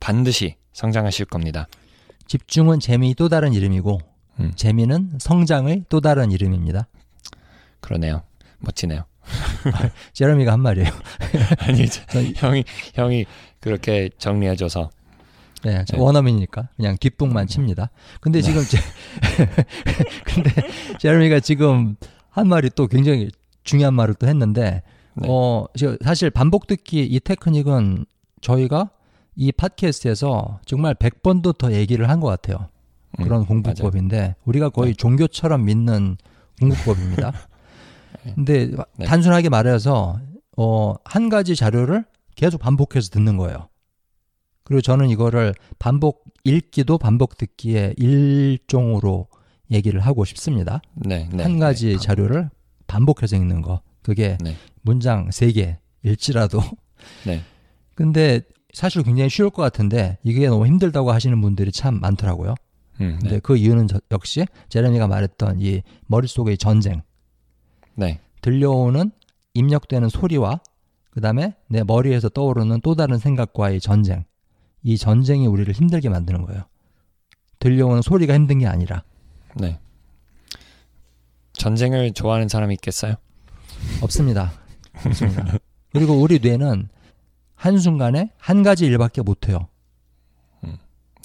[0.00, 1.66] 반드시 성장하실 겁니다.
[2.26, 4.00] 집중은 재미의 또 다른 이름이고
[4.40, 4.52] 음.
[4.56, 6.86] 재미는 성장의 또 다른 이름입니다.
[7.80, 8.22] 그러네요.
[8.60, 9.04] 멋지네요.
[10.12, 10.88] 제러미가 한 말이에요.
[11.60, 12.02] 아니 저-
[12.36, 13.24] 형이 형이
[13.60, 14.90] 그렇게 정리해줘서
[15.62, 16.02] 네, 저 네.
[16.02, 17.90] 원어민이니까 그냥 뒷북만 칩니다.
[18.20, 18.76] 근데 지금 제,
[20.24, 20.50] 근데
[20.98, 21.96] 제러미가 지금
[22.30, 23.30] 한 말이 또 굉장히
[23.62, 24.82] 중요한 말을 또 했는데
[25.14, 25.28] 네.
[25.28, 28.04] 어 저- 사실 반복 듣기 이 테크닉은
[28.40, 28.90] 저희가
[29.36, 32.68] 이 팟캐스트에서 정말 100번도 더 얘기를 한 것 같아요.
[33.18, 34.96] 음, 그런 공부법인데 우리가 거의 네.
[34.96, 36.16] 종교처럼 믿는
[36.60, 37.32] 공부법입니다.
[38.34, 39.04] 근데 네.
[39.04, 40.18] 단순하게 말해서
[40.56, 42.04] 어, 한 가지 자료를
[42.36, 43.68] 계속 반복해서 듣는 거예요.
[44.64, 49.28] 그리고 저는 이거를 반복 읽기도 반복 듣기의 일종으로
[49.70, 50.80] 얘기를 하고 싶습니다.
[50.94, 51.42] 네, 네.
[51.42, 51.96] 한 가지 네.
[51.98, 52.50] 자료를
[52.86, 53.80] 반복해서 읽는 거.
[54.02, 54.56] 그게 네.
[54.82, 56.60] 문장 세개 읽지라도.
[57.26, 57.42] 네.
[57.94, 62.54] 근데 사실 굉장히 쉬울 것 같은데 이게 너무 힘들다고 하시는 분들이 참 많더라고요.
[63.00, 63.40] 음, 근데 네.
[63.40, 67.02] 그 이유는 저- 역시 제레미가 말했던 이 머릿속의 전쟁,
[67.94, 68.20] 네.
[68.40, 69.10] 들려오는
[69.54, 70.60] 입력되는 소리와
[71.10, 74.24] 그다음에 내 머리에서 떠오르는 또 다른 생각과의 전쟁.
[74.82, 76.64] 이 전쟁이 우리를 힘들게 만드는 거예요.
[77.58, 79.02] 들려오는 소리가 힘든 게 아니라
[79.54, 79.78] 네.
[81.54, 83.14] 전쟁을 좋아하는 사람이 있겠어요?
[84.02, 84.52] 없습니다.
[85.06, 85.58] 없습니다.
[85.92, 86.88] 그리고 우리 뇌는
[87.54, 89.68] 한순간에 한 가지 일밖에 못 해요.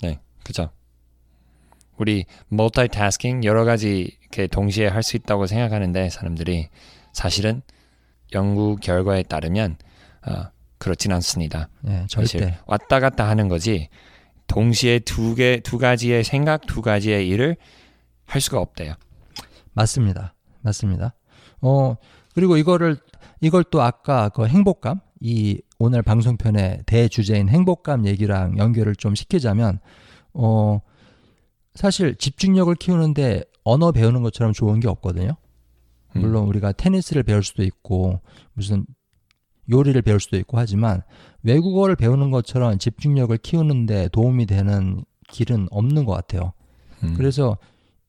[0.02, 0.20] 네.
[0.44, 0.70] 그죠.
[2.00, 6.70] 우리 멀티태스킹 여러 가지 이렇게 동시에 할 수 있다고 생각하는데 사람들이
[7.14, 7.62] 사실은
[8.34, 9.78] 연구 결과에 따르면
[10.28, 10.44] 어,
[10.78, 11.70] 그렇진 않습니다.
[11.88, 12.54] 예, 사실.
[12.66, 13.90] 왔다 갔다 하는 거지
[14.48, 17.58] 동시에 두 개 두 가지의 생각 두 가지의 일을
[18.26, 18.94] 할 수가 없대요.
[19.74, 20.36] 맞습니다.
[20.62, 21.16] 맞습니다.
[21.62, 21.96] 어,
[22.34, 22.98] 그리고 이거를,
[23.42, 29.80] 이걸 또 아까 그 행복감, 이 오늘 방송편의 대주제인 행복감 얘기랑 연결을 좀 시키자면,
[30.34, 30.80] 어,
[31.80, 35.38] 사실 집중력을 키우는데 언어 배우는 것처럼 좋은 게 없거든요.
[36.14, 38.20] 음, 물론 우리가 테니스를 배울 수도 있고,
[38.52, 38.86] 무슨
[39.72, 41.04] 요리를 배울 수도 있고 하지만,
[41.42, 46.52] 외국어를 배우는 것처럼 집중력을 키우는데 도움이 되는 길은 없는 것 같아요.
[47.06, 47.58] 음, 그래서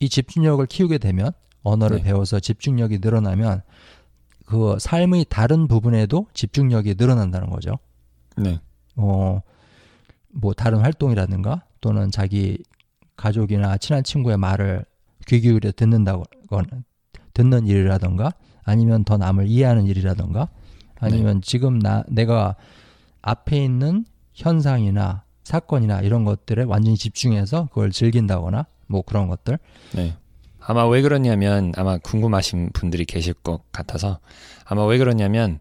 [0.01, 1.31] 이 집중력을 키우게 되면
[1.63, 2.03] 언어를 네.
[2.03, 3.63] 배워서 집중력이 늘어나면
[4.47, 7.79] 그 삶의 다른 부분에도 집중력이 늘어난다는 거죠.
[8.37, 8.59] 네.
[8.97, 9.41] 어,
[10.29, 12.59] 뭐 다른 활동이라든가 또는 자기
[13.21, 14.87] 가족이나 친한 친구의 말을
[15.27, 16.83] 귀 기울여 듣는다거나
[17.35, 18.33] 듣는 일이라든가
[18.65, 20.49] 아니면 더 남을 이해하는 일이라든가
[20.99, 22.57] 아니면 지금 나 내가
[23.21, 29.59] 앞에 있는 현상이나 사건이나 이런 것들에 완전히 집중해서 그걸 즐긴다거나 뭐 그런 것들
[29.95, 30.17] 네.
[30.59, 34.19] 아마 왜 그러냐면 아마 궁금하신 분들이 계실 것 같아서
[34.65, 35.59] 아마 왜 그러냐면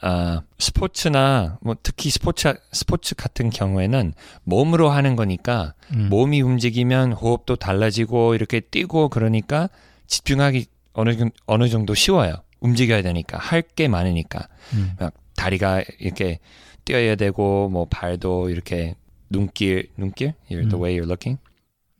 [0.00, 4.12] 아, 스포츠나 뭐 특히 스포츠 스포츠 같은 경우에는
[4.44, 6.08] 몸으로 하는 거니까 음.
[6.08, 9.68] 몸이 움직이면 호흡도 달라지고 이렇게 뛰고 그러니까
[10.06, 12.34] 집중하기 어느 정- 어느 정도 쉬워요.
[12.60, 14.92] 움직여야 되니까 할 게 많으니까 음.
[14.98, 16.38] 막 다리가 이렇게
[16.84, 18.94] 뛰어야 되고 뭐 발도 이렇게
[19.30, 20.82] 눈길 눈길 You're the 음.
[20.82, 21.38] way you're looking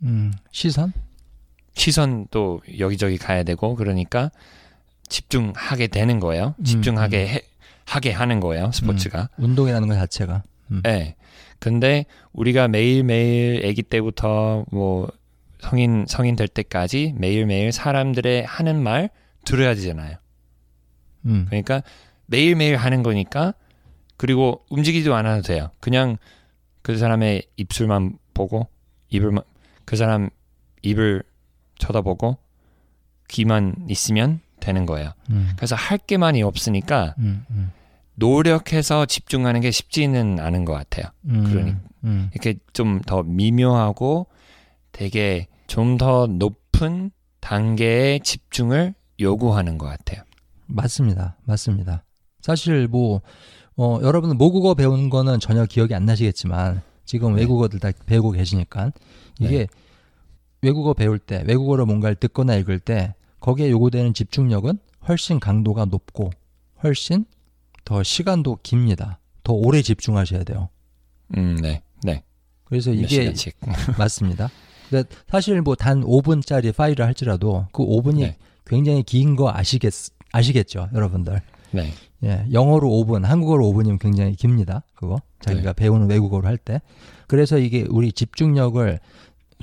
[0.03, 0.93] 음, 시선
[1.75, 4.31] 시선도 여기저기 가야 되고 그러니까
[5.09, 6.55] 집중하게 되는 거예요.
[6.59, 7.43] 음, 집중하게 해-
[7.88, 8.70] 하게 하는 거예요.
[8.70, 9.31] 스포츠가.
[9.38, 10.42] 운동이라는 것 자체가
[10.85, 11.16] 네.
[11.59, 15.11] 근데 우리가 매일매일 아기 때부터 뭐
[15.61, 19.09] 성인 성인 될 때까지 매일매일 사람들의 하는 말
[19.44, 20.18] 들어야 되잖아요.
[21.24, 21.46] 음.
[21.48, 21.83] 그러니까
[22.27, 23.55] 매일매일 하는 거니까
[24.18, 25.70] 그리고 움직이지도 않아도 돼요.
[25.81, 26.18] 그냥
[26.83, 28.68] 그 사람의 입술만 보고
[29.09, 29.42] 입을만
[29.87, 30.29] 그 사람
[30.83, 31.22] 입을
[31.79, 32.37] 쳐다보고
[33.29, 35.12] 귀만 있으면 되는 거예요.
[35.31, 35.53] 음.
[35.57, 37.72] 그래서 할게 많이 없으니까 음, 음,
[38.19, 41.07] 노력해서 집중하는 게 쉽지는 않은 것 같아요.
[41.27, 41.75] 음, 그러니.
[42.05, 44.27] 음, 이렇게 좀 더 미묘하고
[44.93, 50.23] 되게 좀 더 높은 단계의 집중을 요구하는 것 같아요.
[50.67, 51.37] 맞습니다.
[51.45, 52.05] 맞습니다.
[52.41, 53.21] 사실 뭐
[53.77, 57.43] 어, 여러분 모국어 배우는 거는 전혀 기억이 안 나시겠지만 지금 네.
[57.43, 58.93] 외국어들 다 배우고 계시니까
[59.41, 59.67] 이게
[60.63, 64.79] 외국어 배울 때 외국어로 뭔가를 듣거나 읽을 때 거기에 요구되는 집중력은
[65.09, 66.31] 훨씬 강도가 높고
[66.83, 67.25] 훨씬
[67.88, 69.18] 더 시간도 깁니다.
[69.42, 70.68] 더 오래 집중하셔야 돼요.
[71.38, 72.22] 음, 네, 네.
[72.64, 73.33] 그래서 몇 이게.
[73.96, 74.51] 맞습니다.
[74.90, 78.37] 근데 사실 뭐 단 5분짜리 파일을 할지라도 그 5분이 네.
[78.66, 79.90] 굉장히 긴 거 아시겠
[80.33, 81.40] 아시겠죠, 여러분들.
[81.70, 84.83] 네, 예, 영어로 5분, 한국어로 5분이면 굉장히 깁니다.
[84.94, 86.83] 그거 자기가 배우는 외국어를 할 때.
[87.27, 89.01] 그래서 이게 우리 집중력을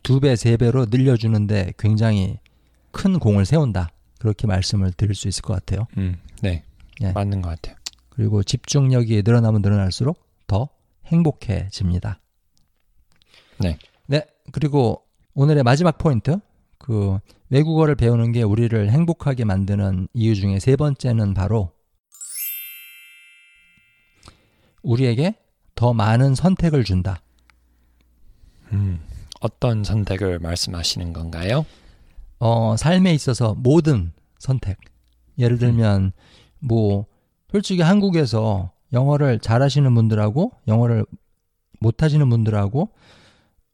[0.02, 2.40] 두 배, 세 배로 늘려주는데 굉장히
[2.92, 3.92] 큰 공을 세운다.
[4.18, 5.86] 그렇게 말씀을 드릴 수 있을 것 같아요.
[5.98, 6.64] 음, 네,
[7.02, 7.12] 예.
[7.12, 7.76] 맞는 것 같아요.
[8.16, 10.70] 그리고 집중력이 늘어나면 늘어날수록 더
[11.06, 12.20] 행복해집니다.
[13.60, 13.78] 네.
[14.08, 14.26] 네.
[14.52, 16.40] 그리고 오늘의 마지막 포인트.
[16.78, 21.72] 그 외국어를 배우는 게 우리를 행복하게 만드는 이유 중에 세 번째는 바로
[24.82, 25.36] 우리에게
[25.74, 27.22] 더 많은 선택을 준다.
[28.72, 29.00] 음,
[29.42, 31.66] 어떤 선택을 말씀하시는 건가요?
[32.40, 34.78] 어, 삶에 있어서 모든 선택.
[35.38, 36.14] 예를 들면
[36.60, 37.08] 뭐
[37.52, 41.06] 솔직히 한국에서 영어를 잘하시는 분들하고 영어를
[41.80, 42.90] 못하시는 분들하고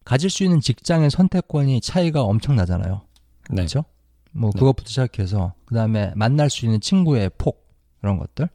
[0.04, 3.02] 가질 수 있는 직장의 선택권이 차이가 엄청 나잖아요.
[3.50, 3.86] 네, 그렇죠?
[4.32, 4.60] 뭐 네.
[4.60, 7.68] 그것부터 시작해서 그다음에 만날 수 있는 친구의 폭
[8.00, 8.50] 그런 것들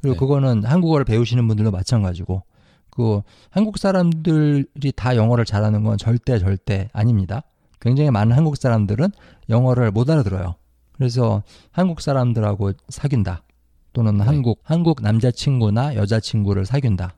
[0.00, 0.18] 그리고 네.
[0.18, 2.42] 그거는 한국어를 배우시는 분들도 마찬가지고
[2.90, 7.42] 그 한국 사람들이 다 영어를 잘하는 건 절대 절대 아닙니다.
[7.80, 9.10] 굉장히 많은 한국 사람들은
[9.50, 10.54] 영어를 못 알아들어요.
[10.92, 13.42] 그래서 한국 사람들하고 사귄다.
[13.96, 14.24] 또는 네.
[14.24, 17.16] 한국 한국 남자친구나 여자친구를 사귄다.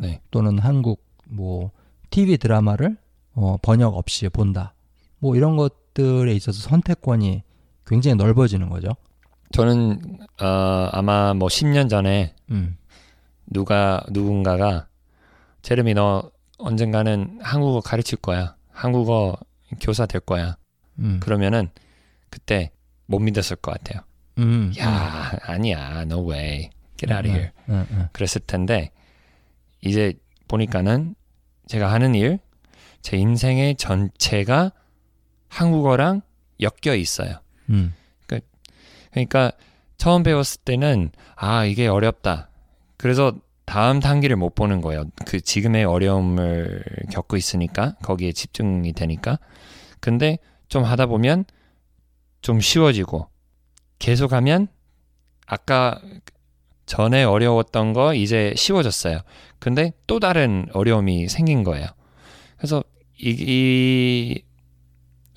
[0.00, 0.20] 네.
[0.32, 1.70] 또는 한국 뭐
[2.10, 2.96] TV 드라마를
[3.34, 4.74] 어, 번역 없이 본다.
[5.20, 7.44] 뭐 이런 것들에 있어서 선택권이
[7.86, 8.96] 굉장히 넓어지는 거죠.
[9.52, 12.76] 저는 어, 아마 뭐 10년 전에 음.
[13.46, 14.88] 누가 누군가가
[15.62, 18.56] 제르미 너 언젠가는 한국어 가르칠 거야.
[18.72, 19.36] 한국어
[19.80, 20.56] 교사 될 거야.
[20.98, 21.20] 음.
[21.22, 21.70] 그러면은
[22.30, 22.72] 그때
[23.06, 24.02] 못 믿었을 것 같아요.
[24.40, 24.72] 음.
[24.78, 26.02] 야, 아니야.
[26.02, 26.70] No way.
[26.96, 27.50] Get out of here.
[27.68, 28.90] 음, 음, 그랬을 텐데
[29.80, 30.14] 이제
[30.48, 31.14] 보니까는
[31.66, 32.38] 제가 하는 일,
[33.02, 34.72] 제 인생의 전체가
[35.48, 36.22] 한국어랑
[36.60, 37.40] 엮여 있어요.
[37.70, 37.94] 음.
[39.10, 39.52] 그러니까
[39.96, 42.48] 처음 배웠을 때는 아 이게 어렵다.
[42.96, 45.04] 그래서 다음 단계를 못 보는 거예요.
[45.26, 49.38] 그 지금의 어려움을 겪고 있으니까 거기에 집중이 되니까.
[50.00, 51.44] 근데 좀 하다 보면
[52.40, 53.28] 좀 쉬워지고
[54.00, 54.66] 계속하면
[55.46, 56.00] 아까
[56.86, 59.20] 전에 어려웠던 거 이제 쉬워졌어요.
[59.60, 61.86] 근데 또 다른 어려움이 생긴 거예요.
[62.56, 62.82] 그래서
[63.16, 64.42] 이, 이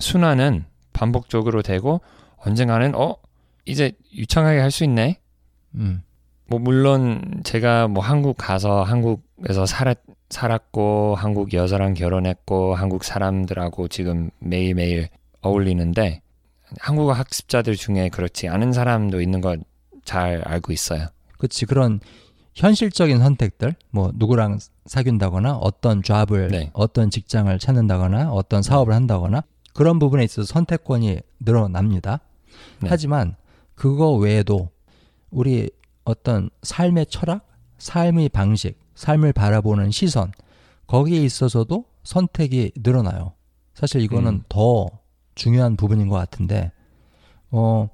[0.00, 2.00] 순환은 반복적으로 되고
[2.38, 3.16] 언젠가는 어
[3.66, 5.20] 이제 유창하게 할 수 있네.
[5.76, 6.02] 음.
[6.46, 9.96] 뭐 물론 제가 뭐 한국 가서 한국에서 살았
[10.30, 15.08] 살았고 한국 여자랑 결혼했고 한국 사람들하고 지금 매일매일
[15.42, 16.20] 어울리는데
[16.80, 19.58] 한국어 학습자들 중에 그렇지 않은 사람도 있는 걸
[20.04, 21.08] 잘 알고 있어요.
[21.38, 22.00] 그렇지 그런
[22.54, 26.70] 현실적인 선택들 뭐 누구랑 사귄다거나 어떤 잡을 네.
[26.72, 32.20] 어떤 직장을 찾는다거나 어떤 사업을 한다거나 그런 부분에 있어서 선택권이 늘어납니다.
[32.80, 32.88] 네.
[32.88, 33.34] 하지만
[33.74, 34.70] 그거 외에도
[35.30, 35.70] 우리
[36.04, 37.48] 어떤 삶의 철학,
[37.78, 40.30] 삶의 방식, 삶을 바라보는 시선
[40.86, 43.32] 거기에 있어서도 선택이 늘어나요.
[43.74, 44.42] 사실 이거는 음.
[44.48, 44.88] 더
[45.34, 46.72] 중요한 부분인 것 같은데
[47.50, 47.88] 어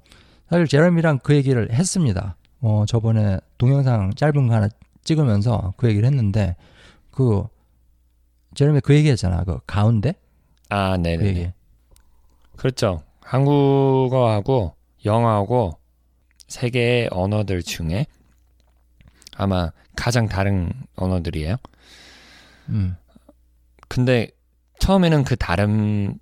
[0.49, 2.35] 사실 제레미랑 그 얘기를 했습니다.
[2.61, 4.69] 어 저번에 동영상 짧은 거 하나
[5.03, 6.55] 찍으면서 그 얘기를 했는데
[7.11, 7.43] 그
[8.55, 9.43] 제레미 그 얘기했잖아.
[9.43, 10.13] 그 가운데
[10.69, 11.25] 아, 그 네네.
[11.25, 11.51] 얘기.
[12.55, 13.03] 그렇죠.
[13.21, 14.75] 한국어하고
[15.05, 15.77] 영어하고
[16.47, 18.05] 세 개의 언어들 중에
[19.35, 21.55] 아마 가장 다른 언어들이에요.
[22.69, 22.95] 음.
[23.87, 24.29] 근데
[24.79, 26.19] 처음에는 그 다른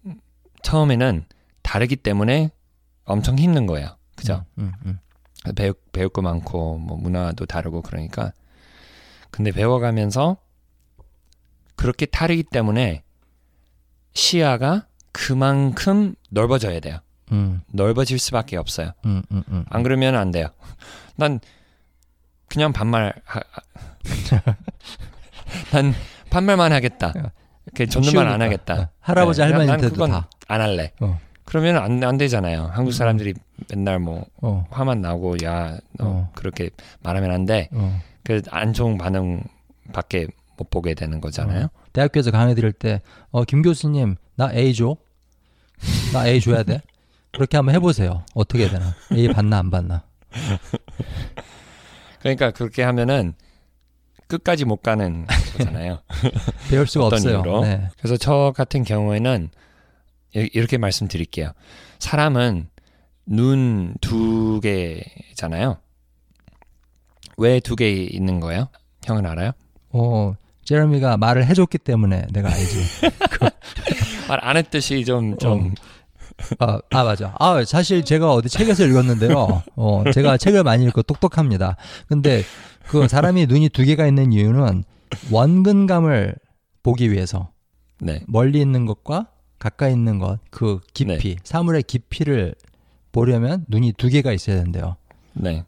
[0.69, 1.25] 처음에는
[1.63, 2.51] 다르기 때문에
[3.03, 3.97] 엄청 힘든 거예요.
[4.15, 4.45] 그죠?
[4.59, 4.99] 음, 음,
[5.55, 8.33] 배우, 배울 거 많고 뭐 문화도 다르고 그러니까
[9.31, 10.37] 근데 배워가면서
[11.75, 13.03] 그렇게 다르기 때문에
[14.13, 16.99] 시야가 그만큼 넓어져야 돼요.
[17.31, 18.91] 음, 넓어질 수밖에 없어요.
[19.05, 19.65] 음, 음, 음.
[19.69, 20.49] 안 그러면 안 돼요.
[21.17, 21.39] 난
[22.47, 23.61] 그냥 반말 하, 하-
[25.73, 25.95] 난
[26.29, 27.11] 반말만 하겠다.
[27.73, 28.41] 그 존댓말 안.
[28.41, 28.73] 하겠다.
[28.81, 30.29] 어, 할아버지 네, 난 할머니한테도 다.
[30.49, 30.91] 안 할래.
[30.99, 31.19] 어.
[31.45, 32.69] 그러면 안, 안 되잖아요.
[32.73, 33.33] 한국 사람들이
[33.71, 36.31] 맨날 뭐 어, 화만 나고 야, 너 어.
[36.35, 36.69] 그렇게
[37.01, 37.69] 말하면 안 돼.
[37.71, 38.01] 어.
[38.23, 41.67] 그안 좋은 반응밖에 못 보게 되는 거잖아요.
[41.93, 44.97] 대학교에서 강의 들을 때, 어, 김 교수님, 나 A 줘?
[46.13, 46.81] 나 A 줘야 돼?
[47.31, 48.25] 그렇게 한번 해보세요.
[48.33, 48.93] 어떻게 해야 되나?
[49.13, 50.03] A 받나, 안 받나?
[52.19, 53.33] 그러니까 그렇게 하면은
[54.27, 55.25] 끝까지 못 가는
[55.57, 55.99] 거잖아요.
[56.69, 57.61] 배울 수가 없어요.
[57.61, 57.89] 네.
[57.97, 59.49] 그래서 저 같은 경우에는
[60.35, 61.51] 이- 이렇게 말씀드릴게요.
[61.99, 62.67] 사람은
[63.25, 65.77] 눈 두 개잖아요.
[67.37, 68.67] 왜 두 개 있는 거예요?
[69.05, 69.51] 형은 알아요?
[69.91, 70.33] 어,
[70.65, 72.77] 제레미가 말을 해줬기 때문에 내가 알지.
[74.27, 75.73] 말 안 했듯이 좀좀
[76.59, 77.35] 아, 아, 맞아.
[77.39, 79.63] 아, 사실 제가 어디 책에서 읽었는데요.
[79.75, 81.75] 어, 제가 책을 많이 읽고 똑똑합니다.
[82.07, 82.43] 근데
[82.87, 84.83] 그 사람이 눈이 두 개가 있는 이유는
[85.31, 86.35] 원근감을
[86.83, 87.51] 보기 위해서
[87.99, 88.21] 네.
[88.27, 89.27] 멀리 있는 것과
[89.59, 92.55] 가까이 있는 것, 그 깊이, 사물의 깊이를
[93.11, 94.95] 보려면 눈이 두 개가 있어야 된대요.
[95.33, 95.63] 네.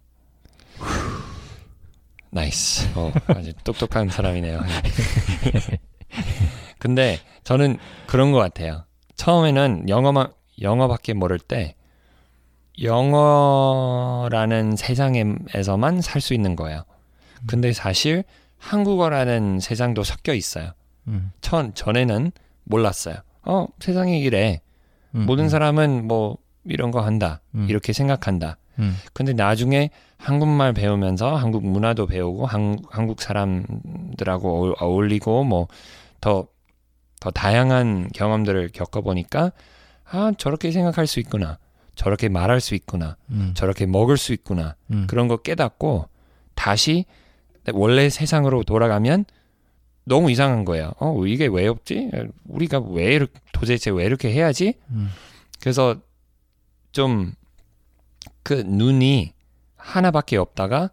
[2.30, 2.90] nice.
[2.96, 4.62] 어, 아주 똑똑한 사람이네요.
[6.80, 7.78] 근데 저는
[8.08, 8.86] 그런 것 같아요.
[9.16, 11.76] 처음에는 영어만 영어밖에 모를 때
[12.82, 16.84] 영어라는 세상에서만 살 수 있는 거예요.
[17.48, 18.24] 근데 사실
[18.58, 20.72] 한국어라는 세상도 섞여 있어요.
[21.08, 22.32] 음, 전 전에는
[22.64, 23.16] 몰랐어요.
[23.44, 24.62] 어 세상이 이래.
[25.16, 27.42] 음, 모든 음, 사람은 뭐 이런 거 한다.
[27.56, 27.68] 음.
[27.70, 28.58] 이렇게 생각한다.
[28.80, 36.48] 음, 근데 나중에 한국말 배우면서 한국 문화도 배우고 한, 한국 사람들하고 어울- 어울리고 뭐더더
[37.34, 39.52] 다양한 경험들을 겪어보니까
[40.10, 41.58] 아 저렇게 생각할 수 있구나
[41.96, 45.06] 저렇게 말할 수 있구나 음, 저렇게 먹을 수 있구나 음.
[45.10, 46.08] 그런 거 깨닫고
[46.56, 47.06] 다시
[47.74, 49.26] 원래 세상으로 돌아가면
[50.04, 50.92] 너무 이상한 거예요.
[51.00, 52.10] 어, 이게 왜 없지?
[52.48, 54.74] 우리가 왜 이렇게, 도대체 왜 이렇게 해야지?
[54.90, 55.10] 음.
[55.60, 55.96] 그래서
[56.92, 57.34] 좀
[58.44, 59.34] 그 눈이
[59.78, 60.90] 하나밖에 없다가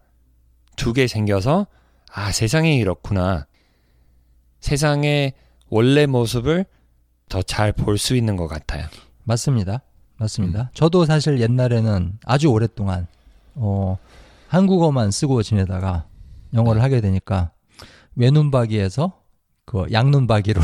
[0.77, 1.67] 두 개 생겨서
[2.13, 3.47] 아, 세상이 이렇구나.
[4.61, 5.33] 세상의
[5.71, 6.67] 원래 모습을
[7.29, 8.87] 더 잘 볼 수 있는 것 같아요.
[9.25, 9.83] 맞습니다.
[10.19, 10.71] 맞습니다.
[10.75, 13.07] 저도 사실 옛날에는 아주 오랫동안
[13.55, 13.97] 어,
[14.49, 16.07] 한국어만 쓰고 지내다가
[16.55, 16.83] 영어를 네.
[16.83, 17.51] 하게 되니까
[18.19, 19.23] 외눈박이에서
[19.65, 20.61] 그 양눈박이로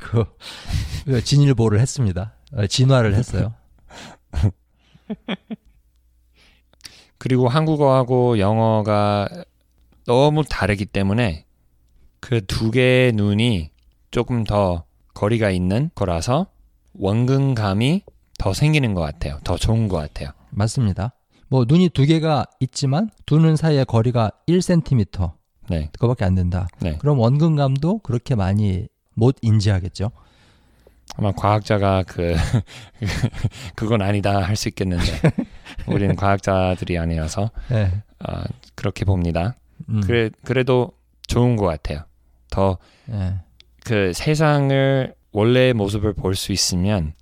[0.00, 0.24] 그,
[1.04, 2.34] 그 진일보를 했습니다.
[2.54, 3.54] 어, 진화를 했어요.
[7.18, 9.28] 그리고 한국어하고 영어가
[10.06, 11.44] 너무 다르기 때문에
[12.20, 13.70] 그 두 개의 눈이
[14.10, 16.46] 조금 더 거리가 있는 거라서
[16.94, 18.02] 원근감이
[18.38, 19.38] 더 생기는 것 같아요.
[19.44, 20.30] 더 좋은 것 같아요.
[20.50, 21.14] 맞습니다.
[21.48, 25.32] 뭐 눈이 두 개가 있지만 두 눈 사이의 거리가 1cm
[25.68, 26.68] 네, 그거밖에 안 된다.
[26.80, 26.96] 네.
[26.98, 30.10] 그럼 원근감도 그렇게 많이 못 인지하겠죠.
[31.16, 32.34] 아마 과학자가 그
[33.74, 35.04] 그건 아니다 할 수 있겠는데
[35.86, 38.02] 우리는 과학자들이 아니라서 네.
[38.18, 39.54] 아, 그렇게 봅니다.
[39.88, 40.92] 음, 그래 그래도
[41.26, 42.00] 좋은 것 같아요.
[42.50, 44.12] 더그 네.
[44.12, 47.12] 세상을 원래의 모습을 볼 수 있으면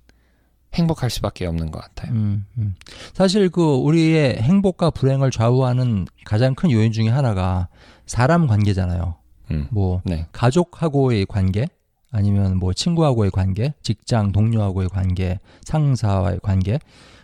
[0.73, 2.11] 행복할 수밖에 없는 것 같아요.
[2.13, 2.75] 음, 음.
[3.13, 7.69] 사실 그 우리의 행복과 불행을 좌우하는 가장 큰 요인 중에 하나가
[8.05, 9.15] 사람 관계잖아요.
[9.51, 9.67] 음.
[9.71, 11.67] 뭐 네, 가족하고의 관계,
[12.11, 16.79] 아니면 뭐 친구하고의 관계, 직장 동료하고의 관계, 상사와의 관계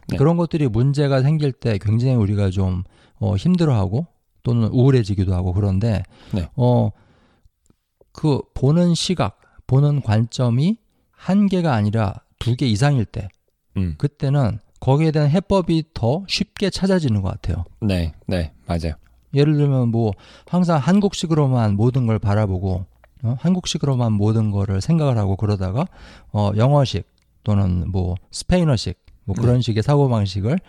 [0.09, 0.17] 네.
[0.17, 2.83] 그런 것들이 문제가 생길 때 굉장히 우리가 좀
[3.19, 4.07] 어, 힘들어하고
[4.43, 6.49] 또는 우울해지기도 하고 그런데 네.
[6.55, 10.77] 어그 보는 시각, 보는 관점이
[11.11, 13.29] 한 개가 아니라 두 개 이상일 때
[13.77, 17.63] 음, 그때는 거기에 대한 해법이 더 쉽게 찾아지는 것 같아요.
[17.81, 18.93] 네, 네, 맞아요.
[19.33, 20.11] 예를 들면 뭐
[20.47, 22.85] 항상 한국식으로만 모든 걸 바라보고
[23.23, 23.35] 어?
[23.39, 25.85] 한국식으로만 모든 거를 생각을 하고 그러다가
[26.31, 27.05] 어 영어식
[27.43, 30.59] 또는 뭐 스페인어식 뭐 그런 식의 사고 방식을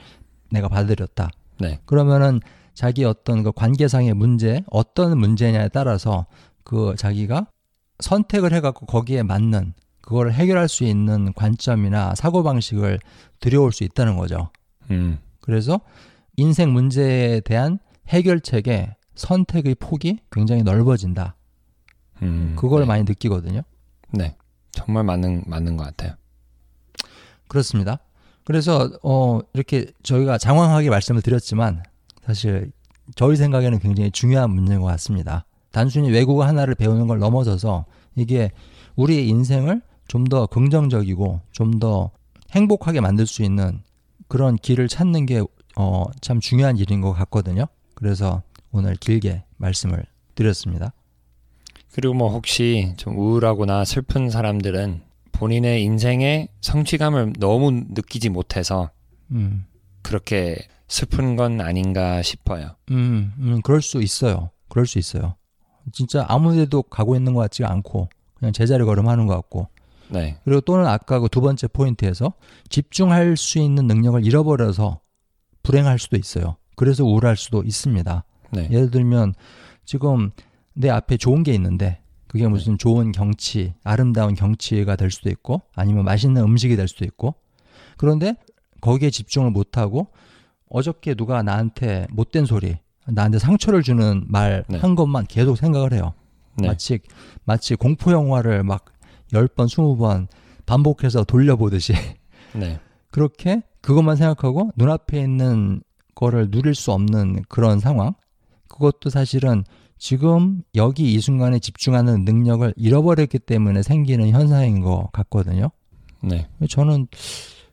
[0.51, 1.31] 내가 받아들였다.
[1.61, 2.41] 네, 그러면은
[2.75, 6.27] 자기 어떤 그 관계상의 문제 어떤 문제냐에 따라서
[6.65, 7.47] 그 자기가
[8.01, 12.99] 선택을 해갖고 거기에 맞는 그걸 해결할 수 있는 관점이나 사고 방식을
[13.41, 14.51] 들여올 수 있다는 거죠.
[14.91, 15.81] 음, 그래서
[16.37, 21.37] 인생 문제에 대한 해결책의 선택의 폭이 굉장히 넓어진다.
[22.23, 23.63] 음, 그걸 네, 많이 느끼거든요.
[24.11, 24.37] 네,
[24.73, 26.15] 정말 맞는 맞는 것 같아요.
[27.49, 27.99] 그렇습니다.
[28.45, 31.83] 그래서 어 이렇게 저희가 장황하게 말씀을 드렸지만
[32.25, 32.73] 사실
[33.15, 35.45] 저희 생각에는 굉장히 중요한 문제인 것 같습니다.
[35.71, 37.87] 단순히 외국어 하나를 배우는 걸 넘어서서
[38.17, 38.51] 이게
[38.97, 42.11] 우리의 인생을 좀 더 긍정적이고 좀 더
[42.53, 43.83] 행복하게 만들 수 있는
[44.29, 45.43] 그런 길을 찾는 게
[45.77, 47.67] 어, 참 중요한 일인 것 같거든요.
[47.95, 50.93] 그래서 오늘 길게 말씀을 드렸습니다.
[51.93, 55.03] 그리고 뭐 혹시 좀 우울하거나 슬픈 사람들은
[55.33, 58.91] 본인의 인생의 성취감을 너무 느끼지 못해서
[59.31, 59.67] 음,
[60.03, 60.57] 그렇게
[60.89, 62.77] 슬픈 건 아닌가 싶어요.
[62.91, 64.51] 음, 음, 그럴 수 있어요.
[64.69, 65.35] 그럴 수 있어요.
[65.93, 69.69] 진짜 아무 데도 가고 있는 것 같지가 않고 그냥 제자리 걸음하는 것 같고
[70.09, 72.35] 네, 그리고 또는 아까 그 두 번째 포인트에서
[72.69, 75.01] 집중할 수 있는 능력을 잃어버려서
[75.63, 76.57] 불행할 수도 있어요.
[76.77, 78.25] 그래서 우울할 수도 있습니다.
[78.53, 79.35] 네, 예를 들면
[79.85, 80.31] 지금
[80.75, 86.05] 내 앞에 좋은 게 있는데 그게 무슨 좋은 경치, 아름다운 경치가 될 수도 있고 아니면
[86.05, 87.35] 맛있는 음식이 될 수도 있고
[87.99, 88.37] 그런데
[88.81, 90.09] 거기에 집중을 못하고
[90.69, 94.81] 어저께 누가 나한테 못된 소리, 나한테 상처를 주는 말한 네.
[94.81, 96.15] 것만 계속 생각을 해요.
[96.57, 97.01] 네, 마치
[97.45, 98.87] 마치 공포 영화를 막
[99.33, 100.27] 10번, 20번
[100.67, 101.95] 반복해서 돌려보듯이
[102.55, 102.81] 네,
[103.11, 105.83] 그렇게 그것만 생각하고 눈앞에 있는
[106.15, 108.15] 거를 누릴 수 없는 그런 상황.
[108.69, 109.65] 그것도 사실은
[109.99, 115.71] 지금 여기 이 순간에 집중하는 능력을 잃어버렸기 때문에 생기는 현상인 것 같거든요.
[116.23, 117.07] 네, 저는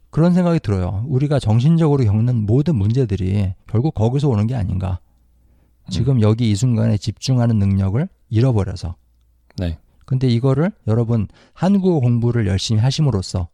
[0.09, 1.05] 그런 생각이 들어요.
[1.07, 4.99] 우리가 정신적으로 겪는 모든 문제들이 결국 거기서 오는 게 아닌가.
[5.89, 8.95] 지금 여기 이 순간에 집중하는 능력을 잃어버려서.
[9.57, 13.49] 네, 근데 이거를 여러분 한국어 공부를 열심히 하심으로써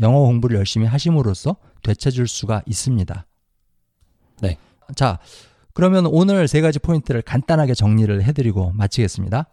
[0.00, 3.26] 영어 공부를 열심히 하심으로써 되찾을 수가 있습니다.
[4.42, 4.58] 네.
[4.94, 5.18] 자,
[5.72, 9.48] 그러면 오늘 세 가지 포인트를 간단하게 정리를 해드리고 마치겠습니다.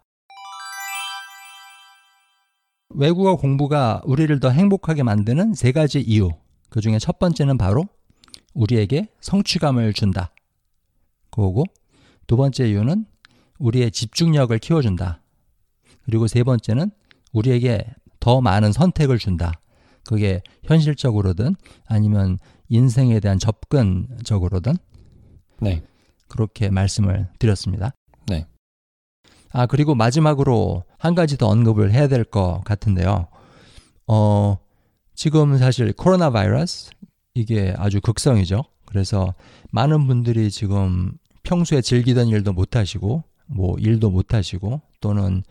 [2.90, 6.32] 외국어 공부가 우리를 더 행복하게 만드는 세 가지 이유.
[6.70, 7.86] 그 중에 첫 번째는 바로
[8.54, 10.32] 우리에게 성취감을 준다.
[11.30, 11.64] 그거고
[12.28, 13.06] 두 번째 이유는
[13.60, 15.22] 우리의 집중력을 키워준다.
[16.06, 16.90] 그리고 세 번째는
[17.32, 17.86] 우리에게
[18.20, 19.54] 더 많은 선택을 준다.
[20.10, 21.55] 그게 현실적으로든
[21.86, 24.74] 아니면 인생에 대한 접근적으로든
[25.62, 25.84] 네,
[26.28, 27.91] 그렇게 말씀을 드렸습니다.
[28.26, 28.47] 네.
[29.51, 33.28] 아, 그리고 마지막으로 한 가지 더 언급을 해야 될 것 같은데요.
[34.07, 34.57] 어,
[35.14, 36.89] 지금 사실 코로나 바이러스
[37.36, 38.64] 이게 아주 극성이죠.
[38.88, 39.36] 그래서
[39.70, 41.12] 많은 분들이 지금
[41.43, 45.43] 평소에 즐기던 일도 못 하시고 뭐 일도 못 하시고 또는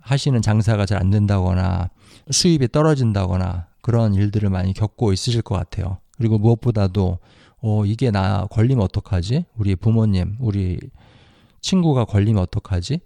[0.00, 1.88] 하시는 장사가 잘 안 된다거나
[2.30, 5.98] 수입이 떨어진다거나 그런 일들을 많이 겪고 있으실 것 같아요.
[6.16, 7.20] 그리고 무엇보다도
[7.62, 9.44] 어 이게 나 걸리면 어떡하지?
[9.56, 10.76] 우리 부모님, 우리
[11.60, 12.98] 친구가 걸리면 어떡하지?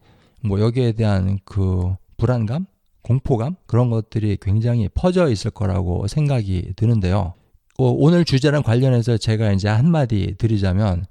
[0.43, 2.64] 뭐 여기에 대한 그 불안감,
[3.03, 7.35] 공포감 그런 것들이 굉장히 퍼져 있을 거라고 생각이 드는데요.
[7.78, 11.05] 어, 오늘 주제랑 관련해서 제가 이제 한마디 드리자면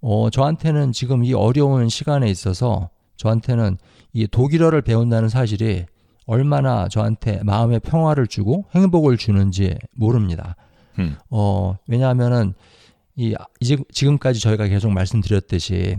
[0.00, 3.76] 어, 저한테는 지금 이 어려운 시간에 있어서 저한테는
[4.12, 5.86] 이 독일어를 배운다는 사실이
[6.30, 10.54] 얼마나 저한테 마음의 평화를 주고 행복을 주는지 모릅니다.
[11.00, 11.16] 음.
[11.28, 12.54] 어, 왜냐하면은
[13.16, 15.96] 이 이제 지금까지 저희가 계속 말씀드렸듯이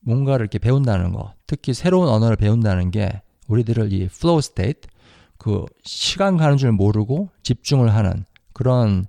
[0.00, 4.90] 뭔가를 이렇게 배운다는 거, 특히 새로운 언어를 배운다는 게 우리들을 이 flow state,
[5.38, 9.06] 그 시간 가는 줄 모르고 집중을 하는 그런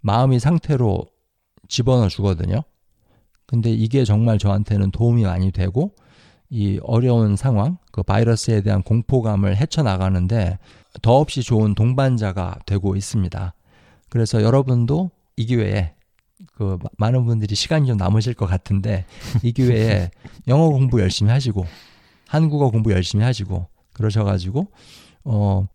[0.00, 1.06] 마음의 상태로
[1.68, 2.62] 집어넣어 주거든요.
[3.46, 5.94] 근데 이게 정말 저한테는 도움이 많이 되고
[6.54, 10.60] 이 어려운 상황, 그 바이러스에 대한 공포감을 헤쳐나가는데
[11.02, 13.54] 더없이 좋은 동반자가 되고 있습니다.
[14.08, 15.94] 그래서 여러분도 이 기회에
[16.54, 19.04] 그 많은 분들이 시간이 좀 남으실 것 같은데
[19.42, 20.12] 이 기회에
[20.46, 21.66] 영어 공부 열심히 하시고
[22.28, 24.68] 한국어 공부 열심히 하시고 그러셔가지고
[25.24, 25.66] 어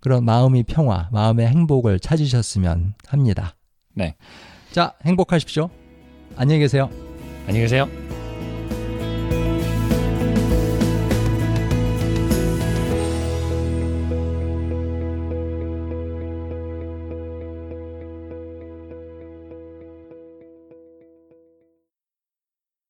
[0.00, 3.54] 그런 마음의 평화, 마음의 행복을 찾으셨으면 합니다.
[3.94, 4.16] 네.
[4.72, 5.70] 자, 행복하십시오.
[6.34, 6.90] 안녕히 계세요.
[7.46, 8.03] 안녕히 계세요.